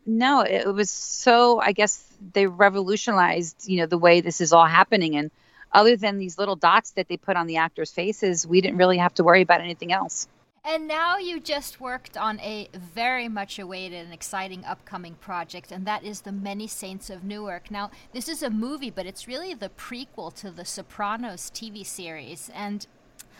no 0.07 0.41
it, 0.41 0.67
was 0.67 0.91
so 0.91 1.61
i 1.61 1.73
guess 1.73 2.03
they 2.33 2.47
revolutionized 2.47 3.69
you 3.69 3.79
know 3.79 3.87
the 3.87 3.99
way 3.99 4.23
this 4.23 4.41
is 4.41 4.55
all 4.55 4.65
happening 4.65 5.17
and 5.17 5.31
other 5.77 5.95
than 5.97 6.19
these 6.19 6.37
little 6.41 6.57
dots 6.57 6.91
that 6.97 7.07
they 7.09 7.17
put 7.17 7.37
on 7.37 7.47
the 7.47 7.59
actors 7.67 7.91
faces 7.91 8.47
we 8.47 8.61
didn't 8.61 8.79
really 8.83 8.99
have 8.99 9.15
to 9.15 9.23
worry 9.23 9.43
about 9.43 9.61
anything 9.61 9.93
else 9.93 10.27
And 10.69 10.89
now 10.89 11.17
you 11.17 11.39
just 11.39 11.81
worked 11.81 12.17
on 12.17 12.41
a 12.41 12.69
very 12.75 13.29
much 13.29 13.57
awaited 13.65 14.05
and 14.05 14.13
exciting 14.13 14.65
upcoming 14.65 15.15
project, 15.15 15.71
and 15.71 15.87
that 15.87 16.03
is 16.03 16.23
The 16.23 16.33
Many 16.33 16.67
Saints 16.67 17.09
of 17.09 17.23
Newark. 17.23 17.71
Now, 17.71 17.93
this 18.13 18.29
is 18.29 18.43
a 18.43 18.51
movie, 18.51 18.91
but 18.91 19.07
it's 19.07 19.29
really 19.29 19.55
the 19.55 19.69
prequel 19.69 20.35
to 20.41 20.51
the 20.51 20.65
Sopranos 20.65 21.53
TV 21.55 21.87
series. 21.87 22.51
And 22.53 22.85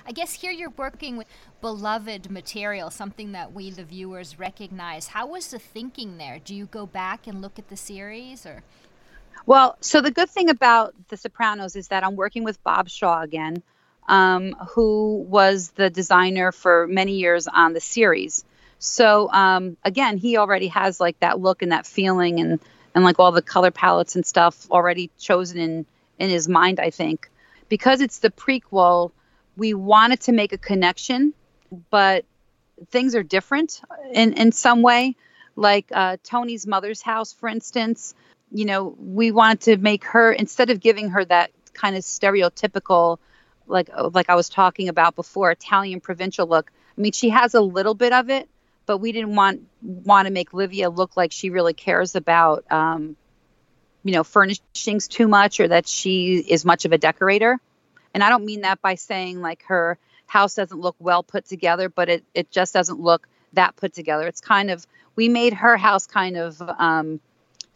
I 0.07 0.13
guess 0.13 0.35
here 0.35 0.53
you're 0.53 0.71
working 0.71 1.17
with 1.17 1.27
beloved 1.61 2.31
material, 2.31 2.91
something 2.91 3.33
that 3.33 3.53
we, 3.53 3.71
the 3.71 3.83
viewers, 3.83 4.39
recognize. 4.39 5.09
How 5.09 5.27
was 5.27 5.49
the 5.49 5.59
thinking 5.59 6.19
there? 6.19 6.39
Do 6.39 6.55
you 6.55 6.67
go 6.67 6.87
back 6.87 7.27
and 7.27 7.43
look 7.43 7.59
at 7.59 7.71
the 7.71 7.77
series, 7.77 8.47
or? 8.47 8.63
Well, 9.45 9.77
so 9.81 10.01
the 10.01 10.11
good 10.11 10.31
thing 10.31 10.49
about 10.49 10.95
The 11.09 11.17
Sopranos 11.17 11.77
is 11.77 11.89
that 11.89 12.05
I'm 12.05 12.17
working 12.17 12.45
with 12.45 12.63
Bob 12.65 12.89
Shaw 12.89 13.21
again, 13.21 13.63
um, 14.09 14.55
who 14.71 15.19
was 15.29 15.71
the 15.71 15.91
designer 15.91 16.53
for 16.53 16.87
many 16.87 17.17
years 17.17 17.47
on 17.47 17.73
the 17.73 17.81
series. 17.81 18.45
So 18.79 19.31
um, 19.31 19.77
again, 19.85 20.17
he 20.17 20.37
already 20.37 20.69
has 20.69 21.01
like 21.01 21.19
that 21.21 21.41
look 21.41 21.63
and 21.63 21.73
that 21.73 21.87
feeling 21.87 22.41
and 22.41 22.61
and 22.95 23.05
like 23.05 23.19
all 23.19 23.31
the 23.31 23.43
color 23.43 23.71
palettes 23.71 24.17
and 24.17 24.25
stuff 24.25 24.71
already 24.71 25.11
chosen 25.19 25.59
in 25.59 25.87
in 26.19 26.31
his 26.31 26.49
mind. 26.49 26.81
I 26.81 26.91
think 26.91 27.31
because 27.69 28.01
it's 28.01 28.19
the 28.21 28.31
prequel, 28.31 29.13
we 29.57 29.75
wanted 29.75 30.21
to 30.23 30.33
make 30.33 30.53
a 30.53 30.59
connection, 30.59 31.35
but 31.91 32.25
things 32.91 33.15
are 33.15 33.23
different 33.23 33.81
in 34.13 34.35
in 34.35 34.53
some 34.53 34.83
way. 34.83 35.17
Like 35.57 35.87
uh, 35.93 36.19
Tony's 36.23 36.67
mother's 36.67 37.01
house, 37.01 37.33
for 37.33 37.49
instance 37.49 38.15
you 38.53 38.65
know, 38.65 38.95
we 38.99 39.31
wanted 39.33 39.61
to 39.63 39.77
make 39.77 40.05
her 40.05 40.33
instead 40.33 40.71
of 40.71 40.81
giving 40.81 41.11
her 41.11 41.25
that 41.25 41.51
kind 41.75 41.97
of 41.97 42.03
stereotypical, 42.03 43.19
like 43.67 43.91
uh, 43.95 44.11
like 44.13 44.31
I 44.31 44.35
was 44.35 44.49
talking 44.49 44.89
about 44.89 45.17
before, 45.17 45.51
Italian 45.51 46.01
provincial 46.01 46.47
look. 46.47 46.71
I 46.97 47.01
mean, 47.01 47.13
she 47.13 47.31
has 47.31 47.55
a 47.55 47.61
little 47.61 47.95
bit 47.95 48.13
of 48.13 48.31
it, 48.31 48.49
but 48.87 48.99
we 48.99 49.13
didn't 49.13 49.35
want 49.35 49.63
want 49.83 50.27
to 50.27 50.33
make 50.33 50.55
Livia 50.55 50.91
look 50.91 51.17
like 51.17 51.33
she 51.33 51.51
really 51.51 51.75
cares 51.75 52.15
about, 52.15 52.65
um, 52.71 53.17
you 54.05 54.13
know, 54.13 54.25
furnishings 54.25 55.09
too 55.09 55.29
much 55.29 55.61
or 55.61 55.69
that 55.69 55.87
she 55.89 56.37
is 56.37 56.65
much 56.65 56.85
of 56.85 56.93
a 56.93 56.99
decorator. 56.99 57.59
And 58.15 58.23
I 58.23 58.31
don't 58.31 58.47
mean 58.47 58.63
that 58.63 58.81
by 58.81 58.95
saying 58.95 59.43
like 59.43 59.65
her 59.65 59.99
house 60.27 60.55
doesn't 60.55 60.81
look 60.81 60.97
well 60.99 61.23
put 61.23 61.47
together, 61.47 61.89
but 61.89 62.09
it 62.09 62.25
it 62.35 62.51
just 62.51 62.73
doesn't 62.73 63.01
look 63.01 63.29
that 63.53 63.77
put 63.77 63.93
together. 63.93 64.27
It's 64.27 64.41
kind 64.41 64.71
of 64.71 64.87
we 65.17 65.29
made 65.29 65.53
her 65.55 65.77
house 65.77 66.07
kind 66.07 66.37
of. 66.37 66.63
Um, 66.63 67.21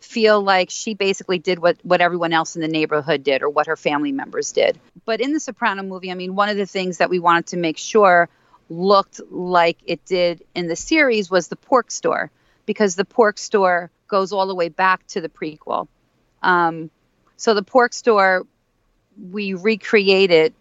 feel 0.00 0.42
like 0.42 0.70
she 0.70 0.94
basically 0.94 1.38
did 1.38 1.58
what 1.58 1.76
what 1.82 2.00
everyone 2.00 2.32
else 2.32 2.56
in 2.56 2.62
the 2.62 2.68
neighborhood 2.68 3.22
did 3.22 3.42
or 3.42 3.50
what 3.50 3.66
her 3.66 3.76
family 3.76 4.12
members 4.12 4.52
did. 4.52 4.78
But 5.04 5.20
in 5.20 5.32
the 5.32 5.40
Soprano 5.40 5.82
movie, 5.82 6.10
I 6.10 6.14
mean, 6.14 6.34
one 6.34 6.48
of 6.48 6.56
the 6.56 6.66
things 6.66 6.98
that 6.98 7.10
we 7.10 7.18
wanted 7.18 7.48
to 7.48 7.56
make 7.56 7.78
sure 7.78 8.28
looked 8.68 9.20
like 9.30 9.78
it 9.84 10.04
did 10.04 10.44
in 10.54 10.68
the 10.68 10.76
series 10.76 11.30
was 11.30 11.48
the 11.48 11.56
pork 11.56 11.90
store 11.90 12.30
because 12.66 12.94
the 12.94 13.04
pork 13.04 13.36
store 13.36 13.90
goes 14.08 14.32
all 14.32 14.46
the 14.46 14.54
way 14.54 14.68
back 14.68 15.06
to 15.08 15.20
the 15.20 15.28
prequel. 15.28 15.88
Um, 16.42 16.90
so 17.36 17.54
the 17.54 17.62
pork 17.62 17.92
store 17.92 18.46
we 19.30 19.54
recreated 19.54 20.54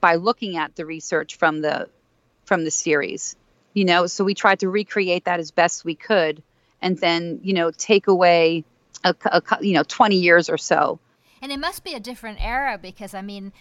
by 0.00 0.14
looking 0.14 0.56
at 0.56 0.76
the 0.76 0.86
research 0.86 1.36
from 1.36 1.60
the 1.60 1.88
from 2.44 2.64
the 2.64 2.70
series. 2.70 3.36
You 3.74 3.84
know, 3.84 4.06
so 4.06 4.24
we 4.24 4.34
tried 4.34 4.60
to 4.60 4.68
recreate 4.68 5.26
that 5.26 5.38
as 5.38 5.50
best 5.52 5.84
we 5.84 5.94
could 5.94 6.42
and 6.82 6.98
then, 6.98 7.40
you 7.42 7.52
know, 7.52 7.70
take 7.70 8.06
away 8.06 8.64
a, 9.04 9.14
a, 9.26 9.42
you 9.60 9.72
know 9.72 9.82
20 9.82 10.16
years 10.16 10.50
or 10.50 10.58
so 10.58 10.98
And 11.40 11.50
it 11.50 11.58
must 11.58 11.84
be 11.84 11.94
a 11.94 12.00
different 12.00 12.38
era 12.44 12.78
because 12.78 13.14
I 13.14 13.22
mean, 13.22 13.52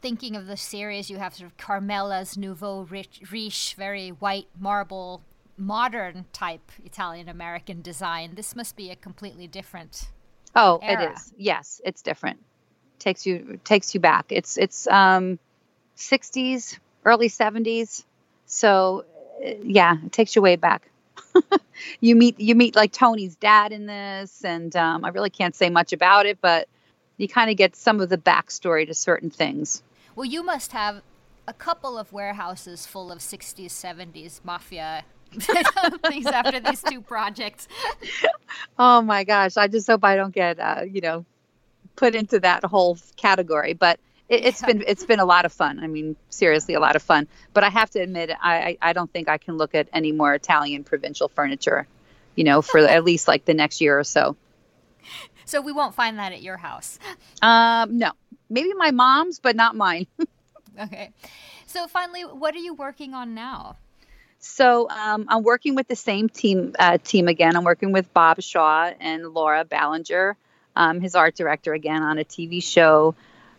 thinking 0.00 0.36
of 0.36 0.46
the 0.46 0.56
series, 0.56 1.10
you 1.10 1.18
have 1.18 1.34
sort 1.34 1.50
of 1.50 1.56
Carmela's 1.56 2.36
Nouveau 2.36 2.82
Riche, 2.82 3.74
very 3.74 4.10
white 4.10 4.46
marble, 4.58 5.22
modern 5.56 6.26
type 6.32 6.70
Italian 6.84 7.28
American 7.28 7.82
design. 7.82 8.34
This 8.34 8.54
must 8.54 8.76
be 8.76 8.90
a 8.90 8.96
completely 8.96 9.46
different. 9.46 10.08
Oh, 10.54 10.78
era. 10.82 11.02
it 11.02 11.12
is. 11.12 11.32
Yes, 11.36 11.80
it's 11.84 12.02
different. 12.02 12.38
Takes 12.98 13.26
you 13.26 13.60
takes 13.64 13.94
you 13.94 14.00
back. 14.00 14.26
It's 14.30 14.56
it's 14.56 14.86
um, 14.88 15.38
60s, 15.96 16.78
early 17.04 17.28
70s. 17.28 18.04
So, 18.46 19.04
uh, 19.44 19.50
yeah, 19.62 19.96
it 20.04 20.12
takes 20.12 20.34
you 20.34 20.42
way 20.42 20.56
back. 20.56 20.90
you 22.00 22.16
meet 22.16 22.38
you 22.40 22.54
meet 22.54 22.76
like 22.76 22.92
Tony's 22.92 23.36
dad 23.36 23.72
in 23.72 23.86
this, 23.86 24.44
and 24.44 24.74
um, 24.76 25.04
I 25.04 25.08
really 25.08 25.30
can't 25.30 25.54
say 25.54 25.70
much 25.70 25.92
about 25.92 26.26
it, 26.26 26.38
but 26.40 26.68
you 27.16 27.28
kind 27.28 27.50
of 27.50 27.56
get 27.56 27.76
some 27.76 28.00
of 28.00 28.08
the 28.08 28.18
backstory 28.18 28.86
to 28.86 28.94
certain 28.94 29.30
things. 29.30 29.82
Well, 30.14 30.24
you 30.24 30.42
must 30.42 30.72
have 30.72 31.02
a 31.46 31.52
couple 31.52 31.98
of 31.98 32.12
warehouses 32.12 32.86
full 32.86 33.10
of 33.10 33.18
60s, 33.18 33.66
70s 33.66 34.40
mafia 34.44 35.04
things 35.32 36.26
after 36.26 36.60
these 36.60 36.82
two 36.82 37.00
projects. 37.00 37.68
Oh 38.78 39.02
my 39.02 39.24
gosh, 39.24 39.56
I 39.56 39.68
just 39.68 39.86
hope 39.86 40.04
I 40.04 40.16
don't 40.16 40.34
get 40.34 40.58
uh, 40.58 40.82
you 40.90 41.00
know 41.00 41.24
put 41.96 42.14
into 42.14 42.40
that 42.40 42.64
whole 42.64 42.96
category, 43.16 43.74
but 43.74 44.00
it, 44.28 44.44
has 44.44 44.60
yeah. 44.60 44.66
been 44.66 44.84
it's 44.86 45.04
been 45.04 45.20
a 45.20 45.24
lot 45.24 45.44
of 45.44 45.52
fun. 45.52 45.80
I 45.80 45.86
mean, 45.86 46.16
seriously, 46.28 46.74
a 46.74 46.80
lot 46.80 46.96
of 46.96 47.02
fun. 47.02 47.28
But 47.54 47.64
I 47.64 47.70
have 47.70 47.90
to 47.90 48.00
admit, 48.00 48.30
I 48.40 48.76
I 48.80 48.92
don't 48.92 49.10
think 49.10 49.28
I 49.28 49.38
can 49.38 49.56
look 49.56 49.74
at 49.74 49.88
any 49.92 50.12
more 50.12 50.34
Italian 50.34 50.84
provincial 50.84 51.28
furniture, 51.28 51.86
you 52.34 52.44
know, 52.44 52.62
for 52.62 52.78
at 52.80 53.04
least 53.04 53.26
like 53.26 53.44
the 53.44 53.54
next 53.54 53.80
year 53.80 53.98
or 53.98 54.04
so. 54.04 54.36
So 55.44 55.62
we 55.62 55.72
won't 55.72 55.94
find 55.94 56.18
that 56.18 56.32
at 56.32 56.42
your 56.42 56.58
house. 56.58 56.98
Um, 57.40 57.96
no, 57.96 58.12
maybe 58.50 58.74
my 58.74 58.90
mom's, 58.90 59.38
but 59.38 59.56
not 59.56 59.74
mine. 59.74 60.06
okay. 60.80 61.10
So 61.66 61.86
finally, 61.86 62.22
what 62.22 62.54
are 62.54 62.58
you 62.58 62.74
working 62.74 63.14
on 63.14 63.34
now? 63.34 63.76
So 64.40 64.88
um, 64.90 65.24
I'm 65.28 65.42
working 65.42 65.74
with 65.74 65.88
the 65.88 65.96
same 65.96 66.28
team 66.28 66.74
uh, 66.78 66.98
team 67.02 67.28
again. 67.28 67.56
I'm 67.56 67.64
working 67.64 67.92
with 67.92 68.12
Bob 68.12 68.42
Shaw 68.42 68.90
and 69.00 69.26
Laura 69.28 69.64
Ballinger, 69.64 70.36
um, 70.76 71.00
his 71.00 71.14
art 71.14 71.34
director 71.34 71.72
again, 71.72 72.02
on 72.02 72.18
a 72.18 72.24
TV 72.24 72.62
show 72.62 73.14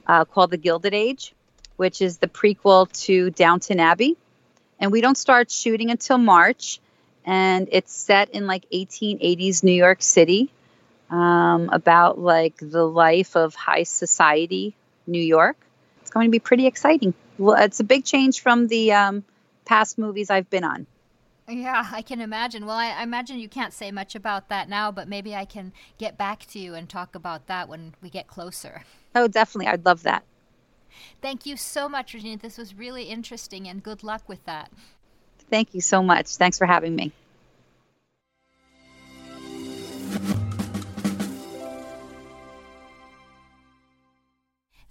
uh, 0.09 0.25
called 0.25 0.49
The 0.49 0.57
Gilded 0.57 0.95
Age, 0.95 1.35
which 1.77 2.01
is 2.01 2.17
the 2.17 2.27
prequel 2.27 2.91
to 3.05 3.29
Downton 3.29 3.79
Abbey. 3.79 4.17
And 4.79 4.91
we 4.91 5.01
don't 5.01 5.17
start 5.17 5.51
shooting 5.51 5.91
until 5.91 6.17
March, 6.17 6.79
and 7.25 7.69
it's 7.71 7.93
set 7.93 8.31
in 8.31 8.47
like 8.47 8.67
1880s 8.71 9.63
New 9.63 9.73
York 9.73 10.01
City, 10.01 10.49
um, 11.11 11.69
about 11.71 12.17
like 12.17 12.55
the 12.59 12.83
life 12.83 13.35
of 13.35 13.53
high 13.53 13.83
society 13.83 14.73
New 15.05 15.21
York. 15.21 15.57
It's 16.01 16.09
going 16.09 16.27
to 16.27 16.31
be 16.31 16.39
pretty 16.39 16.65
exciting. 16.65 17.13
Well, 17.37 17.61
it's 17.61 17.79
a 17.79 17.83
big 17.83 18.03
change 18.03 18.41
from 18.41 18.67
the 18.67 18.93
um, 18.93 19.23
past 19.63 19.99
movies 19.99 20.31
I've 20.31 20.49
been 20.49 20.63
on. 20.63 20.87
Yeah, 21.47 21.87
I 21.91 22.01
can 22.01 22.19
imagine. 22.19 22.65
Well, 22.65 22.75
I, 22.75 22.89
I, 22.89 23.03
imagine 23.03 23.39
you 23.39 23.49
can't 23.49 23.73
say 23.73 23.91
much 23.91 24.15
about 24.15 24.49
that 24.49 24.69
now, 24.69 24.91
but 24.91 25.07
maybe 25.07 25.35
I 25.35 25.45
can 25.45 25.73
get 25.97 26.17
back 26.17 26.45
to 26.47 26.59
you 26.59 26.73
and 26.75 26.87
talk 26.87 27.15
about 27.15 27.47
that 27.47 27.67
when 27.67 27.95
we 28.01 28.09
get 28.09 28.27
closer. 28.27 28.83
Oh, 29.15 29.27
definitely. 29.27 29.67
I'd 29.67 29.85
love 29.85 30.03
that. 30.03 30.23
Thank 31.21 31.45
you 31.45 31.57
so 31.57 31.89
much, 31.89 32.13
Regina. 32.13 32.37
This 32.37 32.57
was 32.57 32.75
really 32.75 33.03
interesting, 33.03 33.67
and 33.67 33.83
good 33.83 34.03
luck 34.03 34.27
with 34.27 34.43
that. 34.45 34.71
Thank 35.49 35.73
you 35.73 35.81
so 35.81 36.01
much. 36.01 36.35
Thanks 36.35 36.57
for 36.57 36.65
having 36.65 36.95
me. 36.95 37.11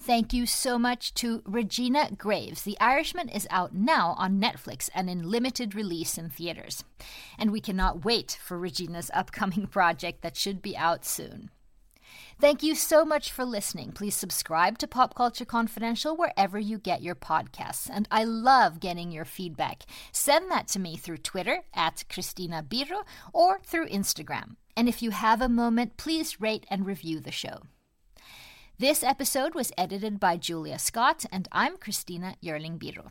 Thank 0.09 0.33
you 0.33 0.47
so 0.47 0.79
much 0.79 1.13
to 1.15 1.43
Regina 1.45 2.11
Graves. 2.17 2.63
The 2.63 2.81
Irishman 2.81 3.29
is 3.29 3.47
out 3.51 3.75
now 3.75 4.15
on 4.17 4.41
Netflix 4.41 4.89
and 4.95 5.11
in 5.11 5.31
limited 5.31 5.75
release 5.75 6.17
in 6.17 6.31
theaters. 6.31 6.83
And 7.39 7.51
we 7.51 7.61
cannot 7.61 8.07
wait 8.07 8.39
for 8.43 8.59
Regina's 8.59 9.11
upcoming 9.13 9.67
project 9.71 10.23
that 10.23 10.35
should 10.35 10.63
be 10.63 10.75
out 10.75 11.05
soon. 11.05 11.51
Thank 12.41 12.63
you 12.63 12.77
so 12.77 13.05
much 13.05 13.33
for 13.33 13.45
listening. 13.45 13.91
Please 13.91 14.15
subscribe 14.15 14.79
to 14.79 14.87
Pop 14.87 15.17
Culture 15.17 15.45
Confidential 15.45 16.17
wherever 16.17 16.57
you 16.57 16.79
get 16.79 17.03
your 17.03 17.17
podcasts. 17.17 17.91
And 17.93 18.07
I 18.13 18.23
love 18.23 18.79
getting 18.79 19.11
your 19.11 19.25
feedback. 19.25 19.83
Send 20.13 20.49
that 20.49 20.69
to 20.69 20.79
me 20.79 20.97
through 20.97 21.17
Twitter 21.19 21.65
at 21.75 22.05
Cristina 22.09 22.63
Birro 22.63 23.03
or 23.33 23.59
through 23.65 23.89
Instagram. 23.89 24.55
And 24.77 24.89
if 24.89 25.03
you 25.03 25.11
have 25.11 25.43
a 25.43 25.49
moment, 25.49 25.97
please 25.97 26.41
rate 26.41 26.65
and 26.71 26.87
review 26.87 27.19
the 27.19 27.33
show. 27.33 27.63
This 28.79 29.03
episode 29.03 29.57
was 29.57 29.73
edited 29.77 30.21
by 30.21 30.37
Julia 30.37 30.79
Scott, 30.79 31.25
and 31.33 31.49
I'm 31.51 31.77
Christina 31.77 32.37
Yerling 32.41 32.79
Biro. 32.79 33.11